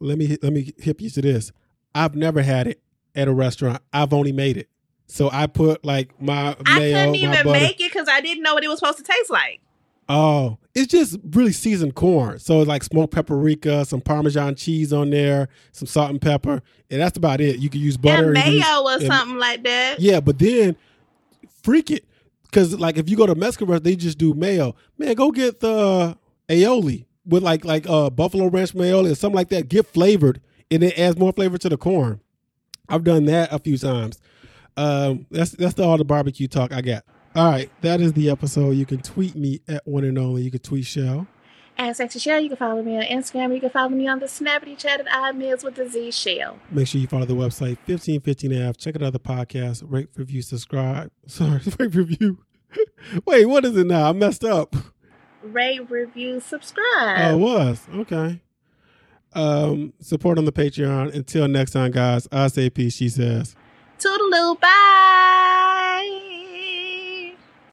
[0.00, 1.52] let me let me hip you to this.
[1.94, 2.80] I've never had it
[3.14, 3.82] at a restaurant.
[3.92, 4.68] I've only made it.
[5.06, 8.54] So I put like my I mayo, couldn't even make it because I didn't know
[8.54, 9.60] what it was supposed to taste like.
[10.08, 12.38] Oh, it's just really seasoned corn.
[12.38, 17.00] So it's like smoked paprika, some Parmesan cheese on there, some salt and pepper, and
[17.00, 17.58] that's about it.
[17.58, 20.00] You can use butter, and you can use- mayo or and- something like that.
[20.00, 20.76] Yeah, but then
[21.62, 22.04] freak it,
[22.42, 24.74] because like if you go to Mexican restaurant, they just do mayo.
[24.98, 26.16] Man, go get the
[26.48, 29.68] aioli with like like uh buffalo ranch mayo or something like that.
[29.68, 30.40] Get flavored,
[30.70, 32.20] and it adds more flavor to the corn.
[32.88, 34.20] I've done that a few times.
[34.76, 37.04] Um, that's that's the, all the barbecue talk I got.
[37.34, 38.70] All right, that is the episode.
[38.72, 40.42] You can tweet me at one and only.
[40.42, 41.26] You can tweet Shell.
[41.76, 42.40] at Sexy Shell.
[42.40, 43.52] You can follow me on Instagram.
[43.52, 46.58] You can follow me on the Snappity Chat at iMiz with the Z Shell.
[46.70, 48.76] Make sure you follow the website 1515F.
[48.76, 49.82] Check out other podcasts.
[49.84, 51.10] Rate, review, subscribe.
[51.26, 52.38] Sorry, rate, review.
[53.26, 54.10] Wait, what is it now?
[54.10, 54.76] I messed up.
[55.42, 57.34] Rate, review, Oh, subscribe.
[57.34, 57.80] it was.
[57.94, 58.40] Okay.
[59.34, 61.12] Um, support on the Patreon.
[61.12, 62.28] Until next time, guys.
[62.30, 62.94] I say peace.
[62.94, 63.56] She says.
[63.98, 64.60] Toodaloo.
[64.60, 65.40] Bye.